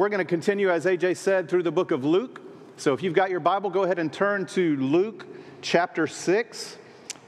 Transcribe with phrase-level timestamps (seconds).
[0.00, 2.40] We're going to continue, as AJ said, through the book of Luke.
[2.78, 5.26] So if you've got your Bible, go ahead and turn to Luke
[5.60, 6.78] chapter 6.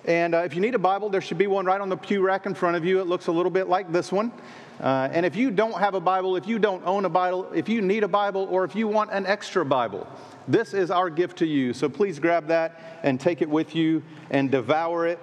[0.06, 2.22] And uh, if you need a Bible, there should be one right on the pew
[2.22, 2.98] rack in front of you.
[2.98, 4.32] It looks a little bit like this one.
[4.80, 7.68] Uh, and if you don't have a Bible, if you don't own a Bible, if
[7.68, 10.08] you need a Bible, or if you want an extra Bible,
[10.48, 11.74] this is our gift to you.
[11.74, 15.18] So please grab that and take it with you and devour it.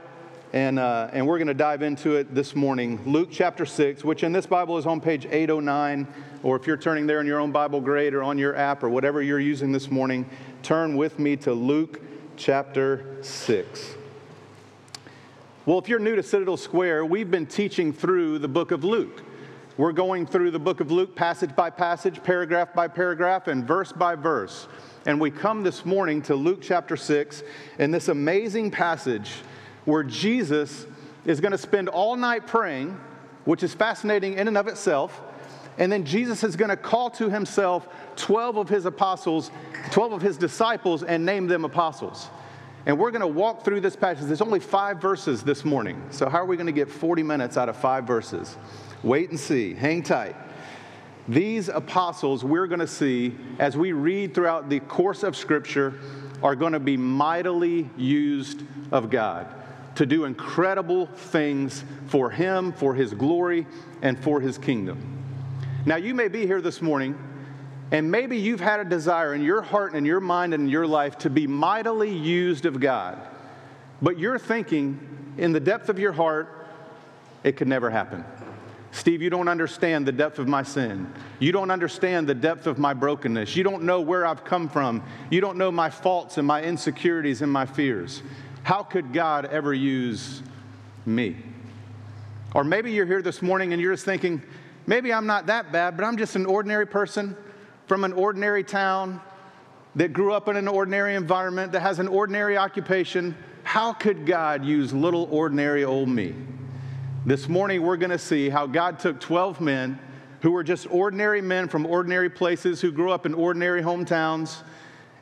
[0.51, 2.99] And, uh, and we're going to dive into it this morning.
[3.05, 6.07] Luke chapter 6, which in this Bible is on page 809
[6.41, 8.89] or if you're turning there in your own Bible grade or on your app or
[8.89, 10.27] whatever you're using this morning,
[10.63, 12.01] turn with me to Luke
[12.35, 13.95] chapter 6.
[15.67, 19.21] Well, if you're new to Citadel Square, we've been teaching through the book of Luke.
[19.77, 23.91] We're going through the book of Luke passage by passage, paragraph by paragraph, and verse
[23.91, 24.67] by verse.
[25.05, 27.43] And we come this morning to Luke chapter 6
[27.77, 29.31] in this amazing passage
[29.89, 30.85] where Jesus
[31.25, 32.99] is going to spend all night praying,
[33.45, 35.21] which is fascinating in and of itself.
[35.77, 39.51] And then Jesus is going to call to himself 12 of his apostles,
[39.91, 42.29] 12 of his disciples, and name them apostles.
[42.85, 44.25] And we're going to walk through this passage.
[44.25, 46.01] There's only five verses this morning.
[46.11, 48.57] So, how are we going to get 40 minutes out of five verses?
[49.03, 49.73] Wait and see.
[49.73, 50.35] Hang tight.
[51.27, 55.93] These apostles, we're going to see as we read throughout the course of Scripture,
[56.41, 59.47] are going to be mightily used of God
[59.99, 63.67] to do incredible things for Him, for His glory,
[64.01, 65.21] and for His kingdom.
[65.85, 67.19] Now, you may be here this morning,
[67.91, 70.69] and maybe you've had a desire in your heart and in your mind and in
[70.69, 73.19] your life to be mightily used of God,
[74.01, 76.47] but you're thinking in the depth of your heart,
[77.43, 78.23] it could never happen.
[78.91, 81.13] Steve, you don't understand the depth of my sin.
[81.39, 83.53] You don't understand the depth of my brokenness.
[83.53, 85.03] You don't know where I've come from.
[85.29, 88.23] You don't know my faults and my insecurities and my fears.
[88.69, 90.43] How could God ever use
[91.03, 91.37] me?
[92.53, 94.43] Or maybe you're here this morning and you're just thinking,
[94.85, 97.35] maybe I'm not that bad, but I'm just an ordinary person
[97.87, 99.21] from an ordinary town
[99.95, 103.35] that grew up in an ordinary environment, that has an ordinary occupation.
[103.63, 106.35] How could God use little ordinary old me?
[107.25, 109.97] This morning, we're going to see how God took 12 men
[110.43, 114.61] who were just ordinary men from ordinary places who grew up in ordinary hometowns,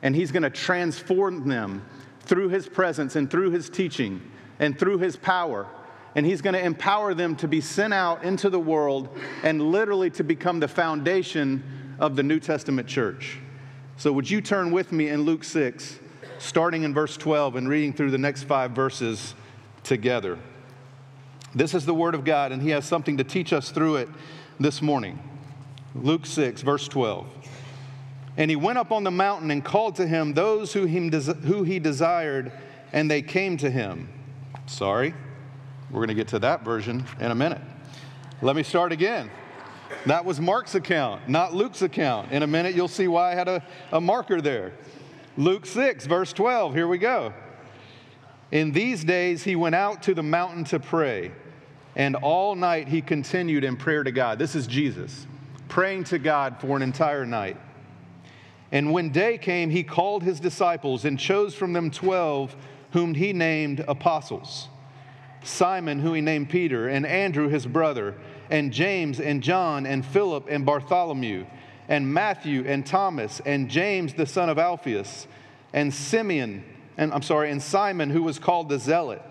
[0.02, 1.82] and He's going to transform them
[2.28, 4.20] through His presence and through His teaching
[4.60, 5.66] and through His power
[6.14, 10.10] and he's going to empower them to be sent out into the world and literally
[10.10, 11.62] to become the foundation
[11.98, 13.38] of the New Testament church.
[13.96, 15.98] So, would you turn with me in Luke 6,
[16.38, 19.34] starting in verse 12 and reading through the next five verses
[19.82, 20.38] together?
[21.54, 24.08] This is the Word of God, and He has something to teach us through it
[24.60, 25.18] this morning.
[25.94, 27.26] Luke 6, verse 12.
[28.38, 32.52] And he went up on the mountain and called to him those who he, desired,
[32.92, 34.08] and they came to him.
[34.66, 35.12] Sorry.
[35.90, 37.60] We're going to get to that version in a minute.
[38.40, 39.28] Let me start again.
[40.06, 42.30] That was Mark's account, not Luke's account.
[42.30, 44.72] In a minute, you'll see why I had a, a marker there.
[45.36, 47.32] Luke 6, verse 12, here we go.
[48.52, 51.32] In these days, he went out to the mountain to pray,
[51.96, 54.38] and all night he continued in prayer to God.
[54.38, 55.26] This is Jesus,
[55.68, 57.56] praying to God for an entire night.
[58.70, 62.54] And when day came, he called his disciples and chose from them 12,
[62.92, 64.68] whom he named apostles
[65.44, 68.14] Simon, who he named Peter, and Andrew, his brother,
[68.50, 71.46] and James, and John, and Philip, and Bartholomew,
[71.88, 75.26] and Matthew, and Thomas, and James, the son of Alphaeus,
[75.72, 76.64] and Simeon,
[76.96, 79.22] and I'm sorry, and Simon, who was called the Zealot,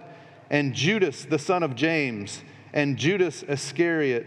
[0.50, 2.42] and Judas, the son of James,
[2.74, 4.26] and Judas Iscariot,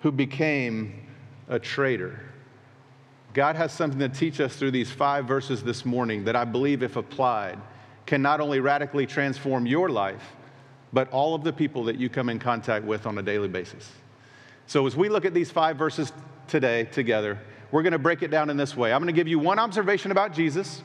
[0.00, 1.06] who became
[1.48, 2.29] a traitor.
[3.32, 6.82] God has something to teach us through these five verses this morning that I believe,
[6.82, 7.58] if applied,
[8.06, 10.34] can not only radically transform your life,
[10.92, 13.92] but all of the people that you come in contact with on a daily basis.
[14.66, 16.12] So, as we look at these five verses
[16.48, 17.38] today together,
[17.70, 18.92] we're going to break it down in this way.
[18.92, 20.82] I'm going to give you one observation about Jesus,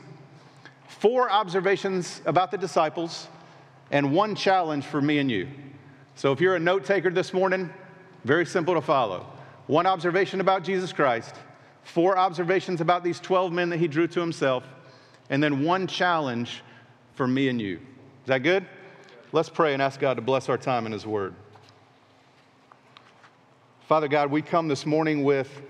[0.86, 3.26] four observations about the disciples,
[3.90, 5.48] and one challenge for me and you.
[6.14, 7.70] So, if you're a note taker this morning,
[8.24, 9.26] very simple to follow.
[9.66, 11.34] One observation about Jesus Christ,
[11.86, 14.64] four observations about these 12 men that he drew to himself,
[15.30, 16.62] and then one challenge
[17.14, 17.76] for me and you.
[17.76, 18.66] Is that good?
[19.32, 21.34] Let's pray and ask God to bless our time in His Word.
[23.88, 25.62] Father God, we come this morning with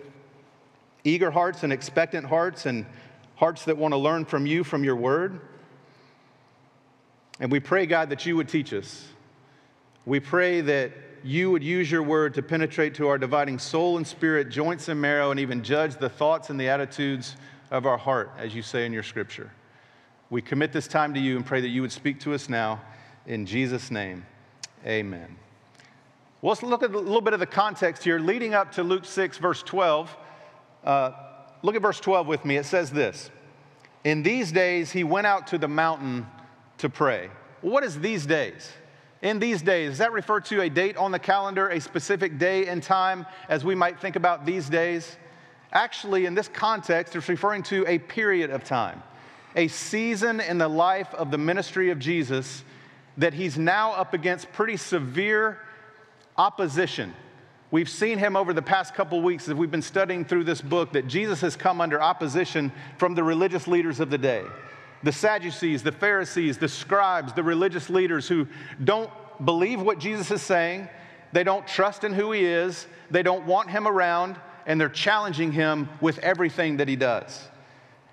[1.05, 2.87] eager hearts and expectant hearts and
[3.35, 5.41] hearts that want to learn from you, from your Word.
[7.41, 9.07] And we pray, God, that you would teach us.
[10.07, 10.93] We pray that
[11.27, 15.01] you would use your word to penetrate to our dividing soul and spirit, joints and
[15.01, 17.35] marrow, and even judge the thoughts and the attitudes
[17.73, 19.51] of our heart, as you say in your scripture.
[20.31, 22.81] We commit this time to you and pray that you would speak to us now.
[23.27, 24.25] In Jesus' name,
[24.87, 25.37] amen.
[26.43, 28.21] Well, let's look at a little bit of the context here.
[28.21, 30.17] Leading up to Luke 6, verse 12,
[30.85, 31.11] uh,
[31.63, 32.57] look at verse 12 with me.
[32.57, 33.31] It says this
[34.05, 36.29] In these days, he went out to the mountain
[36.79, 37.31] to pray.
[37.63, 38.71] What is these days?
[39.23, 42.67] In these days, does that refer to a date on the calendar, a specific day
[42.67, 45.17] and time as we might think about these days?
[45.73, 49.03] Actually, in this context, it's referring to a period of time,
[49.57, 52.63] a season in the life of the ministry of Jesus
[53.17, 55.59] that he's now up against pretty severe
[56.37, 57.15] opposition.
[57.71, 60.93] We've seen him over the past couple weeks as we've been studying through this book
[60.93, 64.45] that Jesus has come under opposition from the religious leaders of the day.
[65.07, 68.49] The Sadducees, the Pharisees, the scribes, the religious leaders who
[68.83, 69.09] don't
[69.45, 70.89] believe what Jesus is saying,
[71.33, 74.35] they don't trust in who he is, they don't want him around,
[74.67, 77.41] and they're challenging him with everything that he does.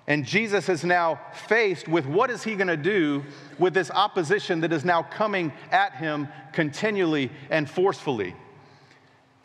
[0.06, 3.24] And Jesus is now faced with what is he going to do
[3.58, 8.36] with this opposition that is now coming at him continually and forcefully.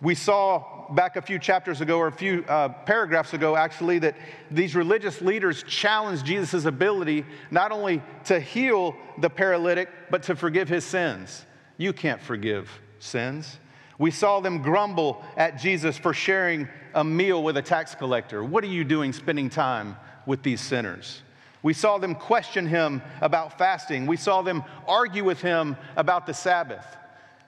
[0.01, 4.15] We saw back a few chapters ago, or a few uh, paragraphs ago, actually, that
[4.49, 10.69] these religious leaders challenged Jesus' ability not only to heal the paralytic, but to forgive
[10.69, 11.45] his sins.
[11.77, 12.69] You can't forgive
[12.99, 13.57] sins.
[13.97, 18.43] We saw them grumble at Jesus for sharing a meal with a tax collector.
[18.43, 19.97] What are you doing spending time
[20.29, 21.23] with these sinners.
[21.63, 24.05] We saw them question him about fasting.
[24.05, 26.85] We saw them argue with him about the Sabbath.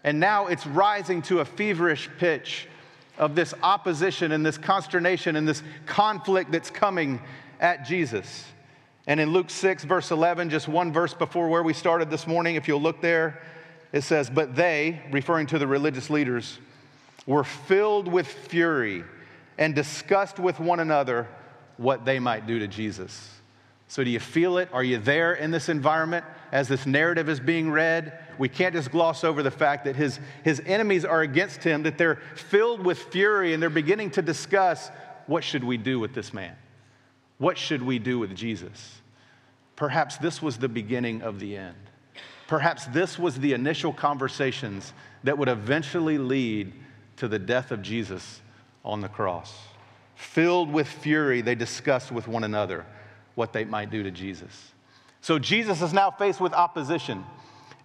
[0.04, 2.68] And now it's rising to a feverish pitch
[3.18, 7.22] of this opposition and this consternation and this conflict that's coming
[7.60, 8.46] at Jesus.
[9.08, 12.56] And in Luke 6, verse 11, just one verse before where we started this morning,
[12.56, 13.42] if you'll look there,
[13.92, 16.60] it says, But they, referring to the religious leaders,
[17.26, 19.04] were filled with fury
[19.58, 21.28] and discussed with one another
[21.78, 23.30] what they might do to Jesus.
[23.88, 24.70] So, do you feel it?
[24.72, 28.18] Are you there in this environment as this narrative is being read?
[28.42, 32.00] We can't just gloss over the fact that his, his enemies are against him, that
[32.00, 34.90] they're filled with fury and they're beginning to discuss
[35.28, 36.56] what should we do with this man?
[37.38, 39.00] What should we do with Jesus?
[39.76, 41.76] Perhaps this was the beginning of the end.
[42.48, 44.92] Perhaps this was the initial conversations
[45.24, 46.74] that would eventually lead
[47.18, 48.42] to the death of Jesus
[48.84, 49.56] on the cross.
[50.16, 52.88] Filled with fury, they discussed with one another
[53.36, 54.72] what they might do to Jesus.
[55.22, 57.24] So Jesus is now faced with opposition.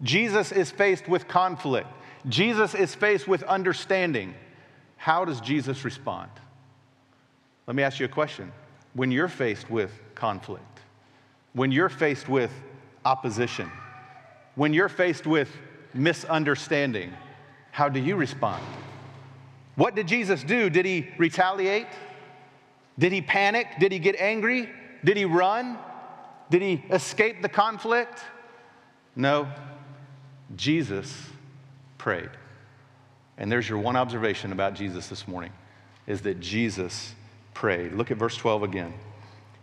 [0.02, 1.88] Jesus is faced with conflict.
[2.28, 4.34] Jesus is faced with understanding.
[4.96, 6.30] How does Jesus respond?
[7.66, 8.52] Let me ask you a question.
[8.94, 10.80] When you're faced with conflict,
[11.52, 12.50] when you're faced with
[13.04, 13.70] opposition,
[14.54, 15.50] when you're faced with
[15.94, 17.12] misunderstanding,
[17.70, 18.62] how do you respond?
[19.76, 20.70] What did Jesus do?
[20.70, 21.88] Did he retaliate?
[22.98, 23.66] Did he panic?
[23.78, 24.70] Did he get angry?
[25.04, 25.78] Did he run?
[26.50, 28.20] Did he escape the conflict?
[29.14, 29.48] No.
[30.54, 31.26] Jesus
[31.98, 32.30] prayed.
[33.38, 35.52] And there's your one observation about Jesus this morning
[36.06, 37.14] is that Jesus
[37.52, 37.92] prayed.
[37.92, 38.94] Look at verse 12 again.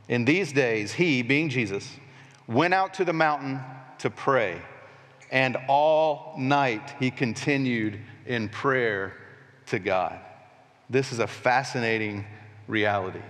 [0.09, 1.89] In these days, he, being Jesus,
[2.47, 3.61] went out to the mountain
[3.99, 4.61] to pray,
[5.31, 9.13] and all night he continued in prayer
[9.67, 10.19] to God.
[10.89, 12.25] This is a fascinating
[12.67, 13.21] reality.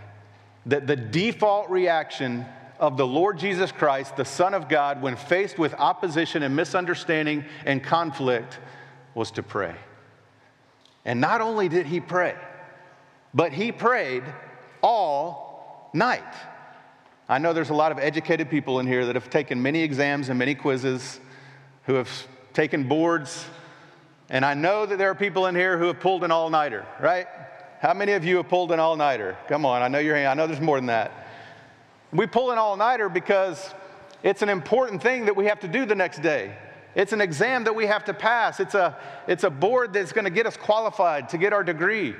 [0.65, 2.45] That the default reaction
[2.79, 7.45] of the Lord Jesus Christ, the Son of God, when faced with opposition and misunderstanding
[7.65, 8.59] and conflict,
[9.13, 9.75] was to pray.
[11.05, 12.35] And not only did he pray,
[13.33, 14.23] but he prayed
[14.81, 16.23] all night.
[17.29, 20.29] I know there's a lot of educated people in here that have taken many exams
[20.29, 21.19] and many quizzes,
[21.85, 22.09] who have
[22.53, 23.45] taken boards,
[24.29, 26.85] and I know that there are people in here who have pulled an all nighter,
[26.99, 27.27] right?
[27.79, 29.37] How many of you have pulled an all nighter?
[29.47, 31.11] Come on, I know you're, I know there's more than that.
[32.13, 33.73] We pull an all nighter because
[34.21, 36.55] it's an important thing that we have to do the next day.
[36.95, 38.59] It's an exam that we have to pass.
[38.59, 38.95] It's a,
[39.27, 42.15] it's a board that's going to get us qualified to get our degree.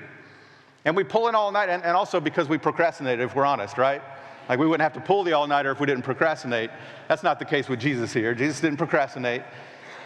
[0.84, 3.78] And we pull an all night, and, and also because we procrastinate, if we're honest,
[3.78, 4.02] right?
[4.50, 6.72] Like we wouldn't have to pull the all nighter if we didn't procrastinate.
[7.08, 8.34] That's not the case with Jesus here.
[8.34, 9.44] Jesus didn't procrastinate.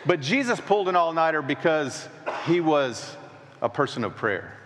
[0.06, 2.08] But Jesus pulled an all nighter because
[2.46, 3.15] he was
[3.62, 4.57] a person of prayer.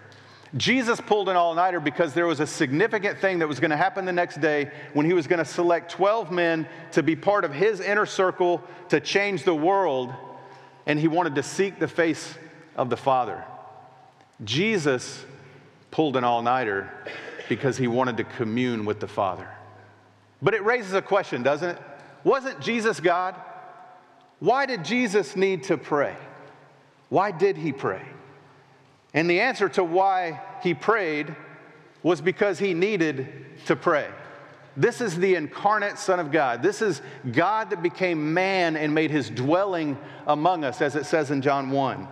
[0.57, 3.77] Jesus pulled an all nighter because there was a significant thing that was going to
[3.77, 7.45] happen the next day when he was going to select 12 men to be part
[7.45, 10.13] of his inner circle to change the world,
[10.85, 12.37] and he wanted to seek the face
[12.75, 13.45] of the Father.
[14.43, 15.23] Jesus
[15.89, 16.91] pulled an all nighter
[17.47, 19.47] because he wanted to commune with the Father.
[20.41, 21.77] But it raises a question, doesn't it?
[22.23, 23.35] Wasn't Jesus God?
[24.39, 26.15] Why did Jesus need to pray?
[27.09, 28.01] Why did he pray?
[29.13, 31.35] And the answer to why he prayed
[32.03, 33.27] was because he needed
[33.65, 34.09] to pray.
[34.77, 36.63] This is the incarnate Son of God.
[36.63, 37.01] This is
[37.31, 41.71] God that became man and made his dwelling among us, as it says in John
[41.71, 42.07] 1.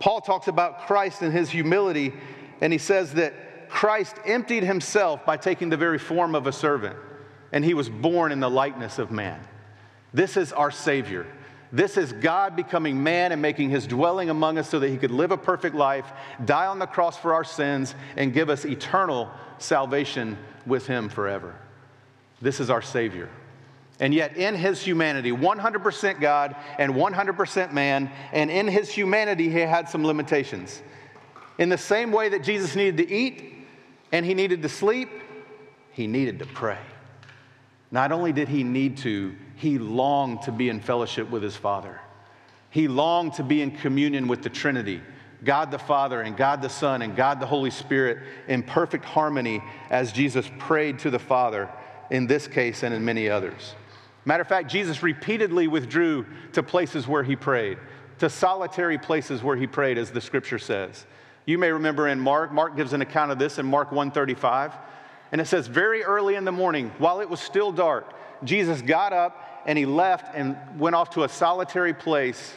[0.00, 2.12] Paul talks about Christ and his humility,
[2.60, 6.96] and he says that Christ emptied himself by taking the very form of a servant,
[7.52, 9.40] and he was born in the likeness of man.
[10.12, 11.26] This is our Savior.
[11.72, 15.12] This is God becoming man and making his dwelling among us so that he could
[15.12, 16.10] live a perfect life,
[16.44, 20.36] die on the cross for our sins, and give us eternal salvation
[20.66, 21.54] with him forever.
[22.42, 23.28] This is our Savior.
[24.00, 29.60] And yet, in his humanity, 100% God and 100% man, and in his humanity, he
[29.60, 30.82] had some limitations.
[31.58, 33.54] In the same way that Jesus needed to eat
[34.10, 35.10] and he needed to sleep,
[35.92, 36.78] he needed to pray.
[37.90, 42.00] Not only did he need to, he longed to be in fellowship with his Father.
[42.70, 45.02] He longed to be in communion with the Trinity,
[45.42, 49.62] God the Father and God the Son and God the Holy Spirit in perfect harmony
[49.90, 51.68] as Jesus prayed to the Father
[52.10, 53.74] in this case and in many others.
[54.24, 57.78] Matter of fact, Jesus repeatedly withdrew to places where he prayed,
[58.18, 61.06] to solitary places where he prayed, as the scripture says.
[61.46, 64.74] You may remember in Mark, Mark gives an account of this in Mark 135.
[65.32, 68.12] And it says, very early in the morning, while it was still dark,
[68.44, 72.54] Jesus got up and he left and went off to a solitary place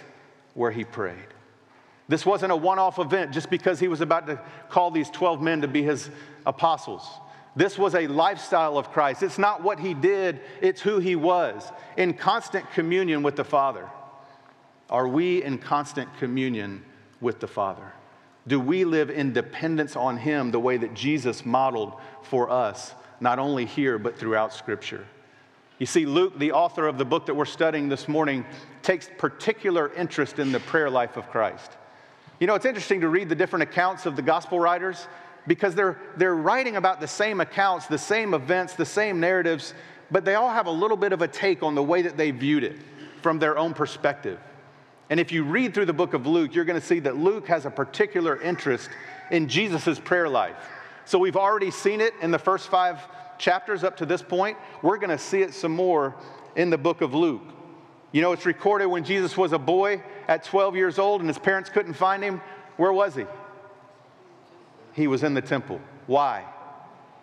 [0.53, 1.27] where he prayed.
[2.07, 4.39] This wasn't a one off event just because he was about to
[4.69, 6.09] call these 12 men to be his
[6.45, 7.07] apostles.
[7.55, 9.21] This was a lifestyle of Christ.
[9.23, 13.87] It's not what he did, it's who he was in constant communion with the Father.
[14.89, 16.83] Are we in constant communion
[17.21, 17.93] with the Father?
[18.47, 23.39] Do we live in dependence on Him the way that Jesus modeled for us, not
[23.39, 25.05] only here, but throughout Scripture?
[25.79, 28.45] You see, Luke, the author of the book that we're studying this morning,
[28.81, 31.71] takes particular interest in the prayer life of Christ.
[32.39, 35.07] You know, it's interesting to read the different accounts of the gospel writers
[35.47, 39.73] because they're, they're writing about the same accounts, the same events, the same narratives,
[40.11, 42.31] but they all have a little bit of a take on the way that they
[42.31, 42.77] viewed it
[43.21, 44.39] from their own perspective.
[45.09, 47.47] And if you read through the book of Luke, you're going to see that Luke
[47.47, 48.89] has a particular interest
[49.31, 50.55] in Jesus' prayer life.
[51.05, 52.99] So we've already seen it in the first five
[53.37, 54.57] chapters up to this point.
[54.81, 56.15] We're going to see it some more
[56.55, 57.43] in the book of Luke.
[58.11, 61.39] You know, it's recorded when Jesus was a boy at 12 years old and his
[61.39, 62.41] parents couldn't find him.
[62.77, 63.25] Where was he?
[64.93, 65.81] He was in the temple.
[66.05, 66.45] Why?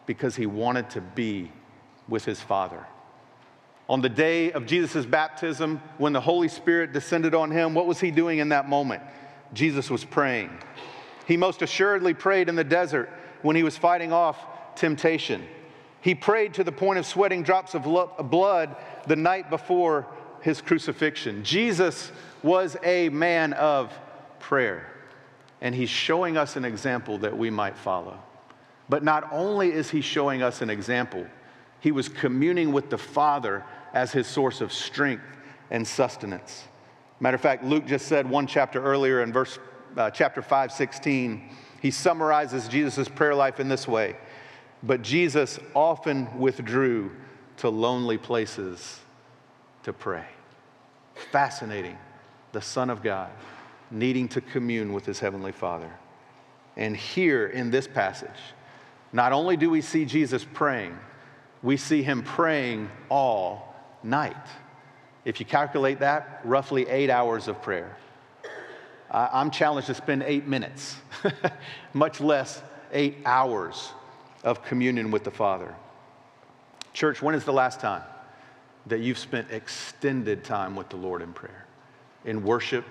[0.06, 1.52] Because he wanted to be
[2.08, 2.84] with his father.
[3.90, 7.98] On the day of Jesus' baptism, when the Holy Spirit descended on him, what was
[7.98, 9.02] he doing in that moment?
[9.52, 10.56] Jesus was praying.
[11.26, 13.10] He most assuredly prayed in the desert
[13.42, 15.44] when he was fighting off temptation.
[16.02, 18.76] He prayed to the point of sweating drops of blood
[19.08, 20.06] the night before
[20.40, 21.42] his crucifixion.
[21.42, 22.12] Jesus
[22.44, 23.92] was a man of
[24.38, 24.86] prayer,
[25.60, 28.22] and he's showing us an example that we might follow.
[28.88, 31.26] But not only is he showing us an example,
[31.80, 35.24] he was communing with the Father as his source of strength
[35.70, 36.64] and sustenance.
[37.20, 39.58] Matter of fact, Luke just said one chapter earlier in verse
[39.96, 41.50] uh, chapter 5, 16,
[41.82, 44.16] he summarizes Jesus' prayer life in this way.
[44.82, 47.10] But Jesus often withdrew
[47.58, 49.00] to lonely places
[49.82, 50.24] to pray.
[51.30, 51.98] Fascinating.
[52.52, 53.30] The Son of God
[53.90, 55.90] needing to commune with his Heavenly Father.
[56.76, 58.30] And here in this passage,
[59.12, 60.96] not only do we see Jesus praying,
[61.62, 63.69] we see him praying all
[64.02, 64.36] night.
[65.24, 67.96] If you calculate that, roughly eight hours of prayer.
[69.10, 70.96] I'm challenged to spend eight minutes,
[71.92, 73.90] much less eight hours
[74.44, 75.74] of communion with the Father.
[76.92, 78.02] Church, when is the last time
[78.86, 81.66] that you've spent extended time with the Lord in prayer?
[82.24, 82.84] In worship,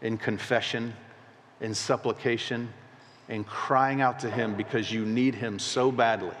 [0.00, 0.94] in confession,
[1.60, 2.72] in supplication,
[3.28, 6.36] in crying out to Him because you need Him so badly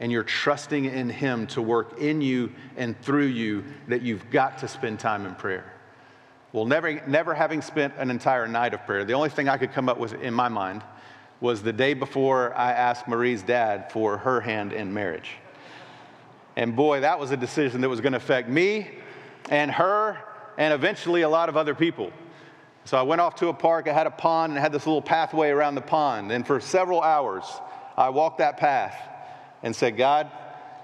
[0.00, 4.58] and you're trusting in Him to work in you and through you that you've got
[4.58, 5.72] to spend time in prayer.
[6.52, 9.72] Well, never, never having spent an entire night of prayer, the only thing I could
[9.72, 10.82] come up with in my mind
[11.40, 15.30] was the day before I asked Marie's dad for her hand in marriage.
[16.56, 18.90] And boy, that was a decision that was going to affect me
[19.48, 20.18] and her
[20.58, 22.12] and eventually a lot of other people.
[22.84, 24.86] So I went off to a park, I had a pond, and I had this
[24.86, 26.32] little pathway around the pond.
[26.32, 27.44] And for several hours,
[27.96, 28.96] I walked that path
[29.62, 30.30] and said, God,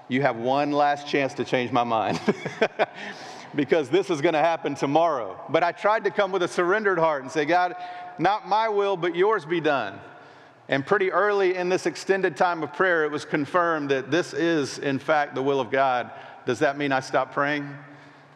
[0.07, 2.19] you have one last chance to change my mind.
[3.55, 5.39] because this is going to happen tomorrow.
[5.49, 7.75] But I tried to come with a surrendered heart and say, God,
[8.19, 9.99] not my will, but yours be done.
[10.69, 14.79] And pretty early in this extended time of prayer, it was confirmed that this is,
[14.79, 16.11] in fact, the will of God.
[16.45, 17.69] Does that mean I stop praying?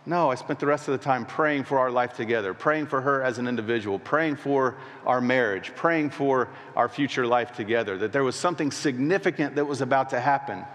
[0.06, 3.02] No, I spent the rest of the time praying for our life together, praying for
[3.02, 8.12] her as an individual, praying for our marriage, praying for our future life together, that
[8.12, 10.66] there was something significant that was about to happen.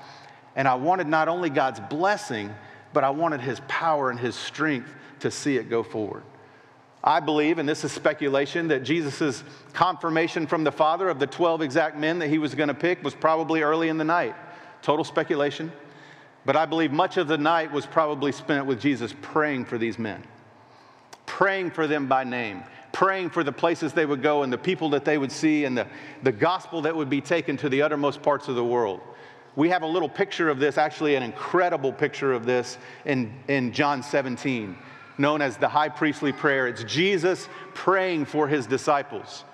[0.55, 2.55] And I wanted not only God's blessing,
[2.93, 6.23] but I wanted His power and His strength to see it go forward.
[7.03, 9.43] I believe, and this is speculation, that Jesus'
[9.73, 13.03] confirmation from the Father of the 12 exact men that he was going to pick
[13.05, 14.35] was probably early in the night.
[14.83, 15.71] Total speculation.
[16.47, 19.99] But I believe much of the night was probably spent with Jesus praying for these
[19.99, 20.23] men,
[21.27, 22.63] praying for them by name,
[22.93, 25.77] praying for the places they would go and the people that they would see and
[25.77, 25.87] the,
[26.23, 29.01] the gospel that would be taken to the uttermost parts of the world.
[29.57, 33.73] We have a little picture of this, actually, an incredible picture of this in, in
[33.73, 34.77] John 17
[35.19, 36.67] known as the high priestly prayer.
[36.67, 39.45] It's Jesus praying for his disciples.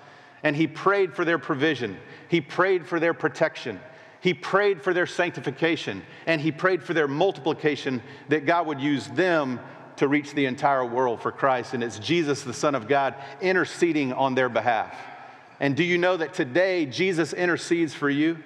[0.43, 1.97] And he prayed for their provision,
[2.27, 3.79] he prayed for their protection,
[4.23, 9.05] he prayed for their sanctification, and he prayed for their multiplication that God would use
[9.09, 9.59] them
[9.97, 11.73] to reach the entire world for Christ.
[11.73, 14.95] And it's Jesus, the Son of God, interceding on their behalf.
[15.59, 18.41] And do you know that today Jesus intercedes for you?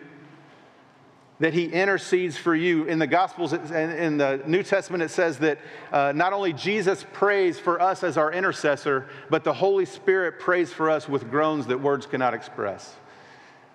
[1.39, 2.85] that he intercedes for you.
[2.85, 5.59] In the Gospels, in the New Testament, it says that
[5.91, 10.73] uh, not only Jesus prays for us as our intercessor, but the Holy Spirit prays
[10.73, 12.95] for us with groans that words cannot express.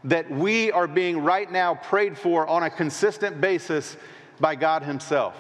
[0.05, 3.97] That we are being right now prayed for on a consistent basis
[4.41, 5.37] by God Himself.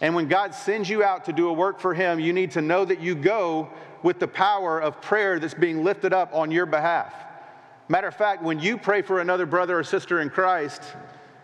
[0.00, 2.60] And when God sends you out to do a work for Him, you need to
[2.60, 3.70] know that you go
[4.02, 7.14] with the power of prayer that's being lifted up on your behalf.
[7.88, 10.82] Matter of fact, when you pray for another brother or sister in Christ,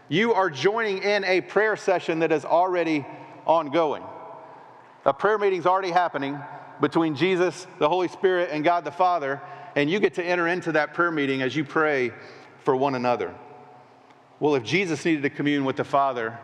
[0.09, 3.07] you are joining in a prayer session that is already
[3.47, 4.03] ongoing.
[5.05, 6.39] A prayer meeting is already happening
[6.81, 9.41] between Jesus, the Holy Spirit, and God the Father,
[9.77, 12.13] and you get to enter into that prayer meeting as you pray
[12.63, 13.35] for one another.
[14.39, 16.39] Well, if Jesus needed to commune with the Father,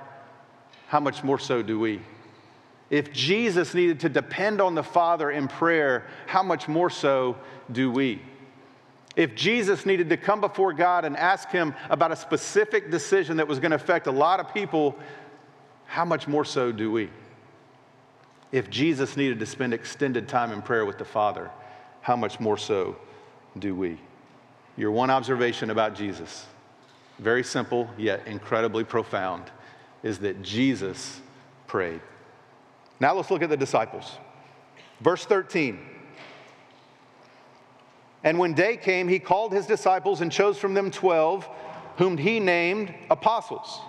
[0.89, 2.01] how much more so do we?
[2.91, 7.37] If Jesus needed to depend on the Father in prayer, how much more so
[7.73, 8.23] do we?
[9.17, 13.49] If Jesus needed to come before God and ask him about a specific decision that
[13.49, 14.95] was going to affect a lot of people,
[15.87, 17.09] how much more so do we?
[18.53, 21.51] If Jesus needed to spend extended time in prayer with the Father,
[22.03, 22.97] how much more so
[23.59, 23.99] do we?
[24.77, 26.47] Your one observation about Jesus,
[27.19, 29.45] very simple yet incredibly profound,
[30.03, 31.21] is that Jesus
[31.67, 32.01] prayed.
[33.01, 34.19] Now let's look at the disciples.
[35.01, 35.79] Verse 13.
[38.25, 41.49] And when day came, he called his disciples and chose from them 12,
[41.99, 43.81] whom he named apostles.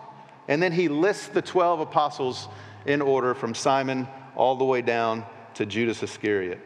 [0.47, 2.47] And then he lists the 12 apostles
[2.85, 6.59] in order from Simon all the way down to Judas Iscariot.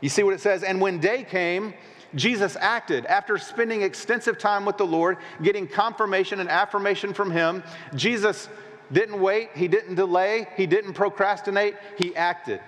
[0.00, 0.62] You see what it says?
[0.62, 1.74] And when day came,
[2.14, 7.62] Jesus acted after spending extensive time with the Lord, getting confirmation and affirmation from him.
[7.94, 8.48] Jesus
[8.92, 12.60] didn't wait, he didn't delay, he didn't procrastinate, he acted.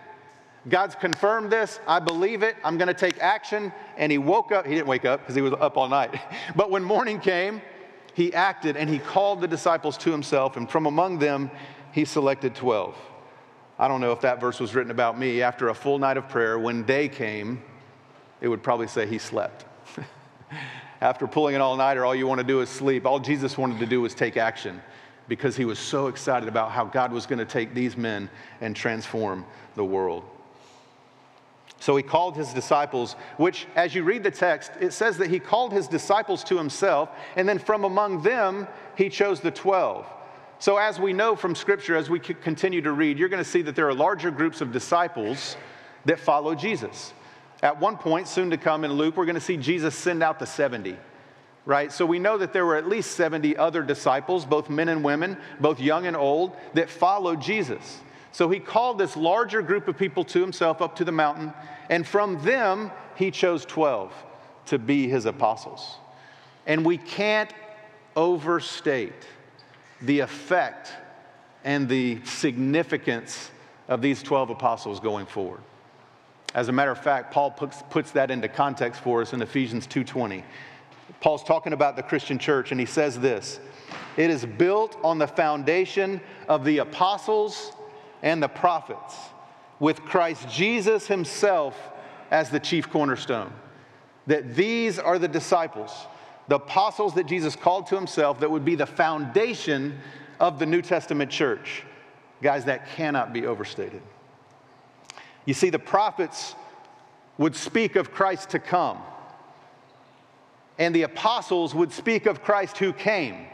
[0.68, 1.80] God's confirmed this.
[1.88, 2.54] I believe it.
[2.62, 3.72] I'm going to take action.
[3.96, 4.64] And he woke up.
[4.66, 6.20] He didn't wake up because he was up all night.
[6.56, 7.60] But when morning came,
[8.14, 10.56] he acted and he called the disciples to himself.
[10.56, 11.50] And from among them,
[11.92, 12.96] he selected 12.
[13.78, 15.42] I don't know if that verse was written about me.
[15.42, 17.62] After a full night of prayer, when day came,
[18.42, 19.64] it would probably say he slept.
[21.00, 23.06] After pulling an all nighter, all you want to do is sleep.
[23.06, 24.82] All Jesus wanted to do was take action
[25.28, 28.28] because he was so excited about how God was going to take these men
[28.60, 30.24] and transform the world.
[31.78, 35.38] So he called his disciples, which, as you read the text, it says that he
[35.38, 40.06] called his disciples to himself, and then from among them, he chose the 12.
[40.58, 43.62] So, as we know from Scripture, as we continue to read, you're going to see
[43.62, 45.56] that there are larger groups of disciples
[46.04, 47.12] that follow Jesus.
[47.62, 50.38] At one point, soon to come in Luke, we're going to see Jesus send out
[50.38, 50.96] the 70,
[51.64, 51.92] right?
[51.92, 55.36] So, we know that there were at least 70 other disciples, both men and women,
[55.60, 58.00] both young and old, that followed Jesus.
[58.32, 61.52] So he called this larger group of people to himself up to the mountain,
[61.90, 64.12] and from them he chose 12
[64.66, 65.96] to be his apostles.
[66.66, 67.52] And we can't
[68.16, 69.26] overstate
[70.00, 70.92] the effect
[71.62, 73.50] and the significance
[73.88, 75.60] of these 12 apostles going forward.
[76.54, 79.86] As a matter of fact, Paul puts, puts that into context for us in Ephesians
[79.86, 80.44] 2:20.
[81.20, 83.60] Paul's talking about the Christian church and he says this,
[84.16, 87.72] it is built on the foundation of the apostles
[88.22, 89.16] and the prophets,
[89.80, 91.76] with Christ Jesus himself
[92.30, 93.52] as the chief cornerstone.
[94.26, 95.92] That these are the disciples,
[96.48, 99.98] the apostles that Jesus called to himself, that would be the foundation
[100.38, 101.84] of the New Testament church.
[102.42, 104.02] Guys, that cannot be overstated.
[105.44, 106.54] You see, the prophets
[107.38, 108.98] would speak of Christ to come,
[110.78, 113.46] and the apostles would speak of Christ who came,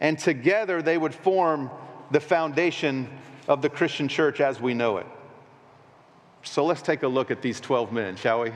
[0.00, 1.70] and together they would form
[2.10, 3.08] the foundation
[3.48, 5.06] of the Christian church as we know it.
[6.42, 8.52] So let's take a look at these 12 men, shall we?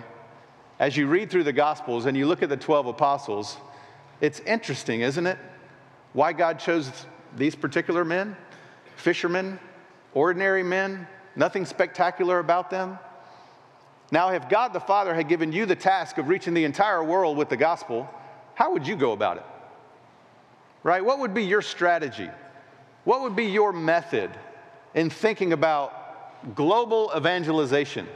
[0.79, 3.57] As you read through the Gospels and you look at the 12 apostles,
[4.21, 5.39] it's interesting, isn't it?
[6.13, 6.91] Why God chose
[7.37, 8.37] these particular men,
[8.97, 9.59] fishermen,
[10.15, 11.07] ordinary men,
[11.39, 12.99] nothing spectacular about them.
[14.11, 17.37] Now, if God the Father had given you the task of reaching the entire world
[17.37, 18.09] with the gospel,
[18.55, 19.45] how would you go about it?
[20.83, 21.05] Right?
[21.05, 22.29] What would be your strategy?
[23.05, 24.31] What would be your method
[24.95, 28.07] in thinking about global evangelization?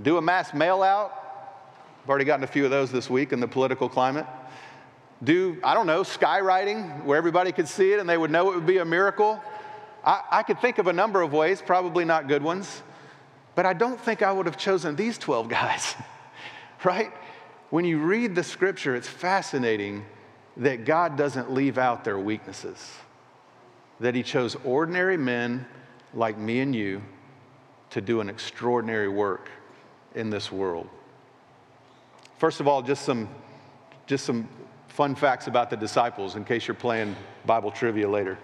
[0.00, 1.12] Do a mass mail out?
[2.02, 4.26] I've already gotten a few of those this week in the political climate.
[5.24, 8.54] Do, I don't know, skywriting where everybody could see it and they would know it
[8.54, 9.42] would be a miracle?
[10.04, 12.82] I, I could think of a number of ways, probably not good ones.
[13.54, 15.96] But I don't think I would have chosen these 12 guys,
[16.84, 17.12] right?
[17.70, 20.04] When you read the scripture, it's fascinating
[20.58, 22.78] that God doesn't leave out their weaknesses,
[24.00, 25.66] that He chose ordinary men
[26.14, 27.02] like me and you
[27.90, 29.50] to do an extraordinary work
[30.14, 30.88] in this world.
[32.38, 33.28] First of all, just some,
[34.06, 34.48] just some
[34.86, 38.38] fun facts about the disciples in case you're playing Bible trivia later.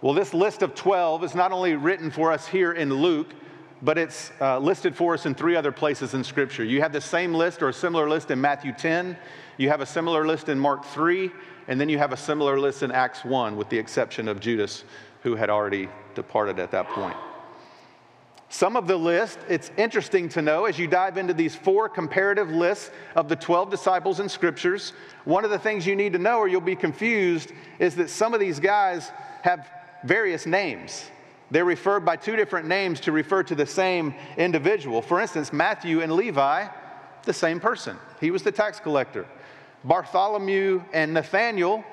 [0.00, 3.34] Well, this list of 12 is not only written for us here in Luke,
[3.82, 6.62] but it's uh, listed for us in three other places in Scripture.
[6.62, 9.16] You have the same list or a similar list in Matthew 10,
[9.56, 11.32] you have a similar list in Mark 3,
[11.66, 14.84] and then you have a similar list in Acts 1, with the exception of Judas,
[15.24, 17.16] who had already departed at that point.
[18.50, 22.50] Some of the list, it's interesting to know as you dive into these four comparative
[22.50, 24.92] lists of the 12 disciples in scriptures,
[25.24, 28.32] one of the things you need to know or you'll be confused is that some
[28.32, 29.10] of these guys
[29.42, 29.68] have
[30.04, 31.10] various names.
[31.50, 35.00] They're referred by two different names to refer to the same individual.
[35.00, 36.68] For instance, Matthew and Levi,
[37.24, 37.96] the same person.
[38.20, 39.26] He was the tax collector.
[39.84, 41.84] Bartholomew and Nathaniel,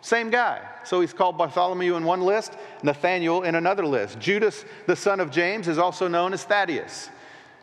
[0.00, 0.60] same guy.
[0.84, 4.18] So he's called Bartholomew in one list, Nathaniel in another list.
[4.18, 7.10] Judas, the son of James, is also known as Thaddeus.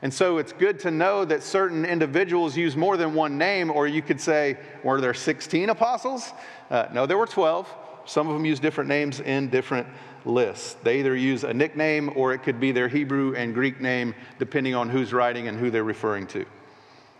[0.01, 3.88] And so it's good to know that certain individuals use more than one name, or
[3.88, 6.32] you could say, were there 16 apostles?
[6.71, 7.71] Uh, no, there were 12.
[8.05, 9.87] Some of them use different names in different
[10.25, 10.75] lists.
[10.83, 14.75] They either use a nickname or it could be their Hebrew and Greek name, depending
[14.75, 16.45] on who's writing and who they're referring to.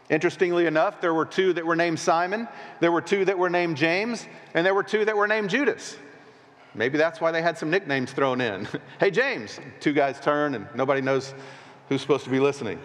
[0.10, 2.48] Interestingly enough, there were two that were named Simon,
[2.82, 5.98] there were two that were named James, and there were two that were named Judas.
[6.76, 8.68] Maybe that's why they had some nicknames thrown in.
[9.00, 11.34] hey, James, two guys turn and nobody knows
[11.90, 12.80] who's supposed to be listening.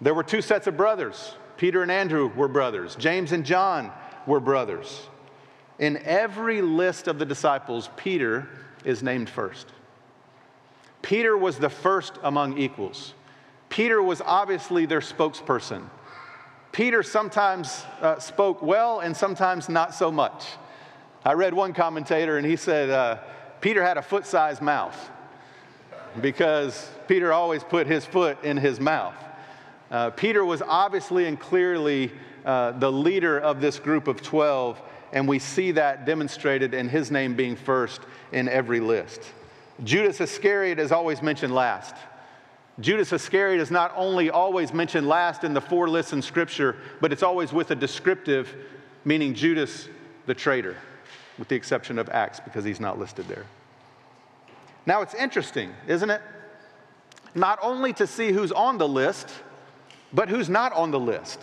[0.00, 1.34] There were two sets of brothers.
[1.56, 3.92] Peter and Andrew were brothers, James and John
[4.26, 5.08] were brothers.
[5.80, 8.46] In every list of the disciples, Peter
[8.84, 9.66] is named first.
[11.00, 13.14] Peter was the first among equals.
[13.70, 15.88] Peter was obviously their spokesperson.
[16.70, 20.44] Peter sometimes uh, spoke well and sometimes not so much.
[21.24, 23.18] I read one commentator and he said uh,
[23.62, 25.10] Peter had a foot sized mouth
[26.20, 29.14] because Peter always put his foot in his mouth.
[29.90, 32.12] Uh, Peter was obviously and clearly
[32.44, 34.80] uh, the leader of this group of 12
[35.12, 38.00] and we see that demonstrated in his name being first
[38.32, 39.22] in every list.
[39.84, 41.94] Judas Iscariot is always mentioned last.
[42.80, 47.12] Judas Iscariot is not only always mentioned last in the four lists in Scripture, but
[47.12, 48.54] it's always with a descriptive,
[49.04, 49.88] meaning Judas
[50.26, 50.76] the traitor,
[51.38, 53.44] with the exception of Acts, because he's not listed there.
[54.86, 56.22] Now it's interesting, isn't it?
[57.34, 59.28] Not only to see who's on the list,
[60.12, 61.40] but who's not on the list.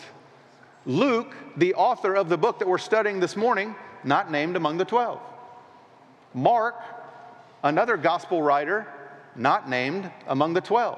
[0.88, 4.86] Luke, the author of the book that we're studying this morning, not named among the
[4.86, 5.19] 12.
[6.34, 6.82] Mark,
[7.62, 8.88] another gospel writer,
[9.36, 10.97] not named among the 12.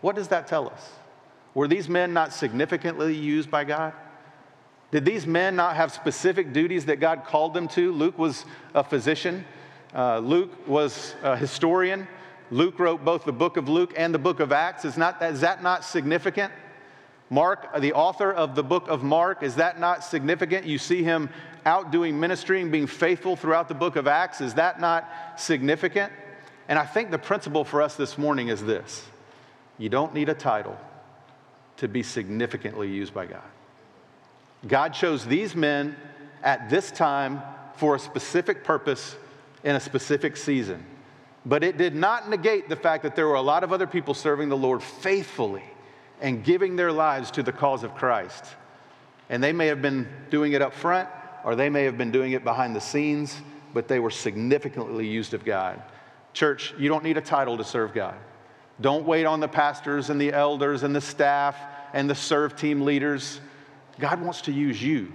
[0.00, 0.90] What does that tell us?
[1.54, 3.92] Were these men not significantly used by God?
[4.90, 7.92] Did these men not have specific duties that God called them to?
[7.92, 9.44] Luke was a physician,
[9.94, 12.08] uh, Luke was a historian.
[12.50, 14.84] Luke wrote both the book of Luke and the book of Acts.
[14.84, 16.52] Is, not, is that not significant?
[17.30, 20.66] Mark, the author of the book of Mark, is that not significant?
[20.66, 21.30] You see him
[21.64, 24.40] out doing ministry and being faithful throughout the book of Acts.
[24.40, 26.12] Is that not significant?
[26.68, 29.04] And I think the principle for us this morning is this
[29.78, 30.76] you don't need a title
[31.78, 33.42] to be significantly used by God.
[34.66, 35.96] God chose these men
[36.42, 37.42] at this time
[37.76, 39.16] for a specific purpose
[39.64, 40.84] in a specific season.
[41.44, 44.14] But it did not negate the fact that there were a lot of other people
[44.14, 45.64] serving the Lord faithfully
[46.20, 48.44] and giving their lives to the cause of Christ.
[49.28, 51.08] And they may have been doing it up front
[51.44, 53.36] or they may have been doing it behind the scenes,
[53.74, 55.82] but they were significantly used of God.
[56.32, 58.16] Church, you don't need a title to serve God.
[58.80, 61.56] Don't wait on the pastors and the elders and the staff
[61.92, 63.40] and the serve team leaders.
[64.00, 65.12] God wants to use you,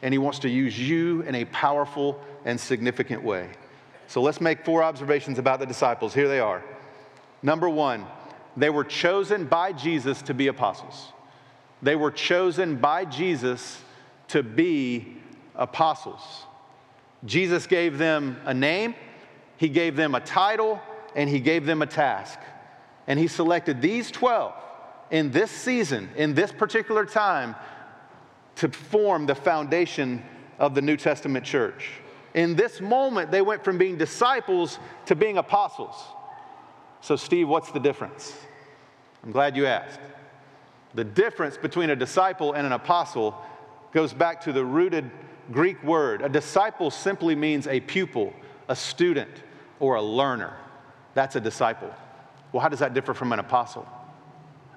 [0.00, 3.50] and He wants to use you in a powerful and significant way.
[4.06, 6.14] So let's make four observations about the disciples.
[6.14, 6.62] Here they are.
[7.42, 8.06] Number one,
[8.56, 11.12] they were chosen by Jesus to be apostles.
[11.82, 13.82] They were chosen by Jesus
[14.28, 15.18] to be
[15.54, 16.22] apostles.
[17.24, 18.94] Jesus gave them a name,
[19.56, 20.80] He gave them a title,
[21.14, 22.38] and He gave them a task.
[23.06, 24.54] And He selected these 12
[25.10, 27.54] in this season, in this particular time,
[28.56, 30.22] to form the foundation
[30.58, 31.90] of the New Testament church.
[32.34, 35.96] In this moment, they went from being disciples to being apostles.
[37.04, 38.34] So, Steve, what's the difference?
[39.22, 40.00] I'm glad you asked.
[40.94, 43.36] The difference between a disciple and an apostle
[43.92, 45.10] goes back to the rooted
[45.52, 46.22] Greek word.
[46.22, 48.32] A disciple simply means a pupil,
[48.68, 49.28] a student,
[49.80, 50.56] or a learner.
[51.12, 51.92] That's a disciple.
[52.52, 53.86] Well, how does that differ from an apostle?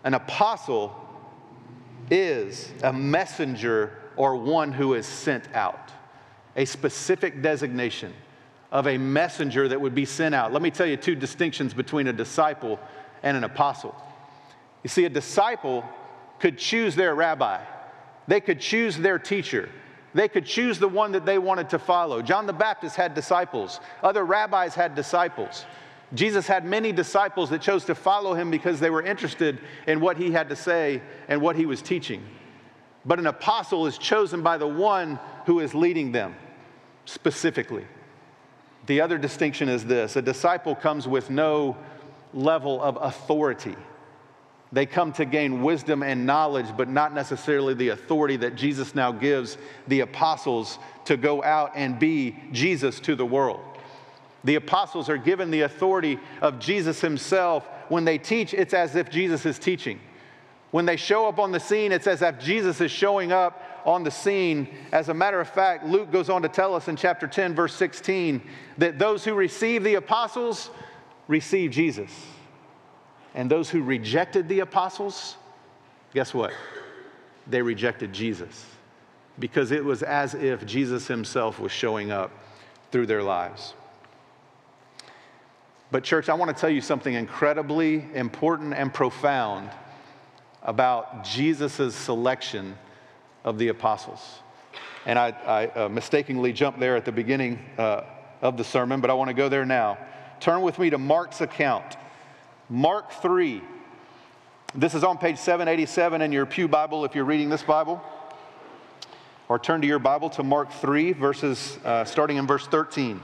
[0.03, 0.93] An apostle
[2.11, 5.93] is a messenger or one who is sent out,
[6.57, 8.13] a specific designation
[8.71, 10.51] of a messenger that would be sent out.
[10.51, 12.79] Let me tell you two distinctions between a disciple
[13.23, 13.95] and an apostle.
[14.83, 15.85] You see, a disciple
[16.39, 17.63] could choose their rabbi,
[18.27, 19.69] they could choose their teacher.
[20.13, 22.23] They could choose the one that they wanted to follow.
[22.23, 25.65] John the Baptist had disciples, other rabbis had disciples.
[26.13, 30.17] Jesus had many disciples that chose to follow him because they were interested in what
[30.17, 32.23] he had to say and what he was teaching.
[33.05, 36.35] But an apostle is chosen by the one who is leading them
[37.05, 37.85] specifically.
[38.87, 41.77] The other distinction is this a disciple comes with no
[42.33, 43.75] level of authority.
[44.71, 49.13] They come to gain wisdom and knowledge, but not necessarily the authority that Jesus now
[49.13, 53.61] gives the apostles to go out and be Jesus to the world.
[54.43, 57.65] The apostles are given the authority of Jesus himself.
[57.87, 60.01] When they teach, it's as if Jesus is teaching.
[60.71, 64.03] When they show up on the scene, it's as if Jesus is showing up on
[64.03, 64.67] the scene.
[64.91, 67.73] As a matter of fact, Luke goes on to tell us in chapter 10, verse
[67.75, 68.41] 16,
[68.77, 70.69] that those who receive the apostles
[71.27, 72.11] receive Jesus.
[73.35, 75.37] And those who rejected the apostles,
[76.13, 76.51] guess what?
[77.47, 78.65] They rejected Jesus
[79.39, 82.31] because it was as if Jesus himself was showing up
[82.91, 83.73] through their lives.
[85.91, 89.69] But, church, I want to tell you something incredibly important and profound
[90.63, 92.77] about Jesus' selection
[93.43, 94.39] of the apostles.
[95.05, 98.01] And I, I uh, mistakenly jumped there at the beginning uh,
[98.41, 99.97] of the sermon, but I want to go there now.
[100.39, 101.97] Turn with me to Mark's account.
[102.69, 103.61] Mark 3.
[104.75, 108.01] This is on page 787 in your Pew Bible if you're reading this Bible.
[109.49, 113.21] Or turn to your Bible to Mark 3, verses uh, starting in verse 13.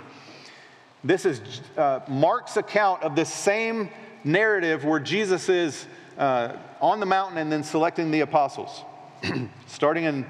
[1.03, 1.41] This is
[1.77, 3.89] uh, Mark's account of this same
[4.23, 5.85] narrative where Jesus is
[6.17, 8.83] uh, on the mountain and then selecting the apostles.
[9.67, 10.25] Starting in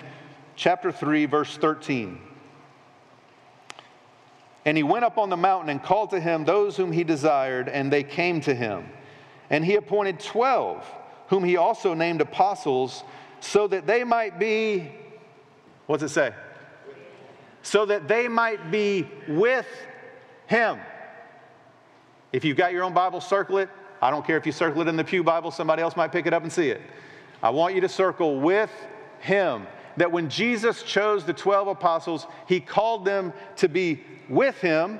[0.56, 2.20] chapter 3, verse 13.
[4.66, 7.68] And he went up on the mountain and called to him those whom he desired,
[7.68, 8.90] and they came to him.
[9.50, 10.86] And he appointed 12,
[11.28, 13.04] whom he also named apostles,
[13.42, 14.92] so that they might be,
[15.88, 16.34] what's it say?
[17.62, 19.68] So that they might be with
[20.48, 20.80] him.
[22.32, 23.70] If you've got your own Bible, circle it.
[24.02, 26.26] I don't care if you circle it in the Pew Bible, somebody else might pick
[26.26, 26.82] it up and see it.
[27.44, 28.72] I want you to circle with
[29.20, 29.68] Him.
[29.98, 35.00] That when Jesus chose the 12 apostles, He called them to be with Him.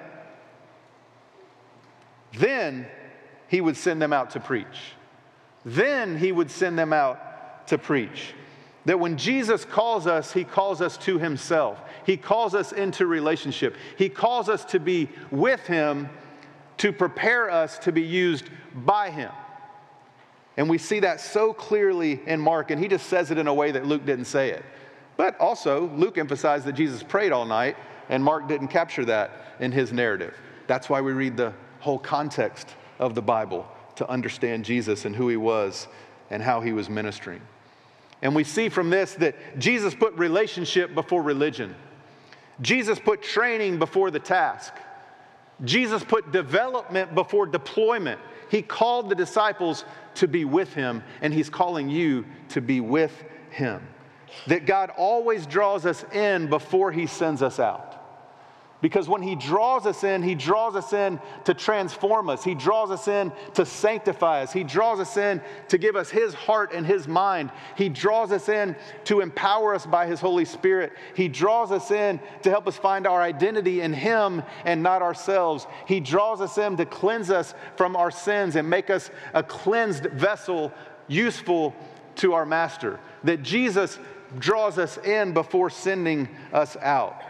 [2.38, 2.86] Then
[3.48, 4.94] He would send them out to preach.
[5.64, 8.34] Then He would send them out to preach.
[8.86, 11.80] That when Jesus calls us, He calls us to Himself.
[12.06, 13.78] He calls us into relationship.
[13.98, 16.10] He calls us to be with Him
[16.80, 19.32] to prepare us to be used by Him.
[20.58, 23.54] And we see that so clearly in Mark, and he just says it in a
[23.54, 24.64] way that Luke didn't say it.
[25.18, 27.76] But also, Luke emphasized that Jesus prayed all night,
[28.10, 30.36] and Mark didn't capture that in his narrative.
[30.68, 35.30] That's why we read the whole context of the Bible to understand Jesus and who
[35.30, 35.88] he was
[36.30, 37.42] and how he was ministering.
[38.22, 41.76] And we see from this that Jesus put relationship before religion.
[42.62, 44.74] Jesus put training before the task.
[45.64, 48.20] Jesus put development before deployment.
[48.50, 49.84] He called the disciples
[50.16, 53.88] to be with him, and he's calling you to be with him.
[54.48, 58.03] That God always draws us in before he sends us out.
[58.84, 62.44] Because when He draws us in, He draws us in to transform us.
[62.44, 64.52] He draws us in to sanctify us.
[64.52, 67.50] He draws us in to give us His heart and His mind.
[67.78, 70.92] He draws us in to empower us by His Holy Spirit.
[71.16, 75.66] He draws us in to help us find our identity in Him and not ourselves.
[75.88, 80.08] He draws us in to cleanse us from our sins and make us a cleansed
[80.08, 80.74] vessel
[81.08, 81.74] useful
[82.16, 83.00] to our Master.
[83.24, 83.98] That Jesus
[84.38, 87.22] draws us in before sending us out.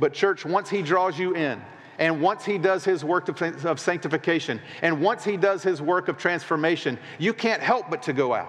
[0.00, 1.62] But, church, once He draws you in,
[1.98, 6.16] and once He does His work of sanctification, and once He does His work of
[6.16, 8.48] transformation, you can't help but to go out.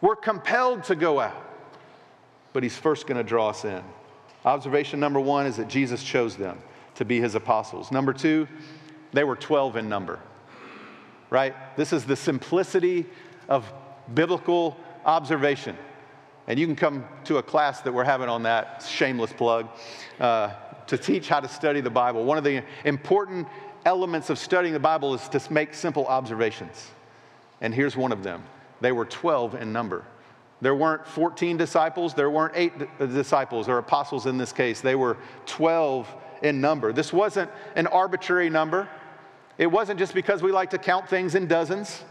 [0.00, 1.44] We're compelled to go out.
[2.54, 3.82] But He's first going to draw us in.
[4.46, 6.58] Observation number one is that Jesus chose them
[6.94, 7.92] to be His apostles.
[7.92, 8.48] Number two,
[9.12, 10.18] they were 12 in number,
[11.28, 11.54] right?
[11.76, 13.04] This is the simplicity
[13.48, 13.70] of
[14.14, 15.76] biblical observation.
[16.46, 19.68] And you can come to a class that we're having on that, shameless plug,
[20.20, 20.52] uh,
[20.86, 22.24] to teach how to study the Bible.
[22.24, 23.48] One of the important
[23.84, 26.90] elements of studying the Bible is to make simple observations.
[27.60, 28.44] And here's one of them
[28.80, 30.04] they were 12 in number.
[30.60, 34.80] There weren't 14 disciples, there weren't eight disciples or apostles in this case.
[34.80, 36.92] They were 12 in number.
[36.92, 38.88] This wasn't an arbitrary number,
[39.58, 42.02] it wasn't just because we like to count things in dozens.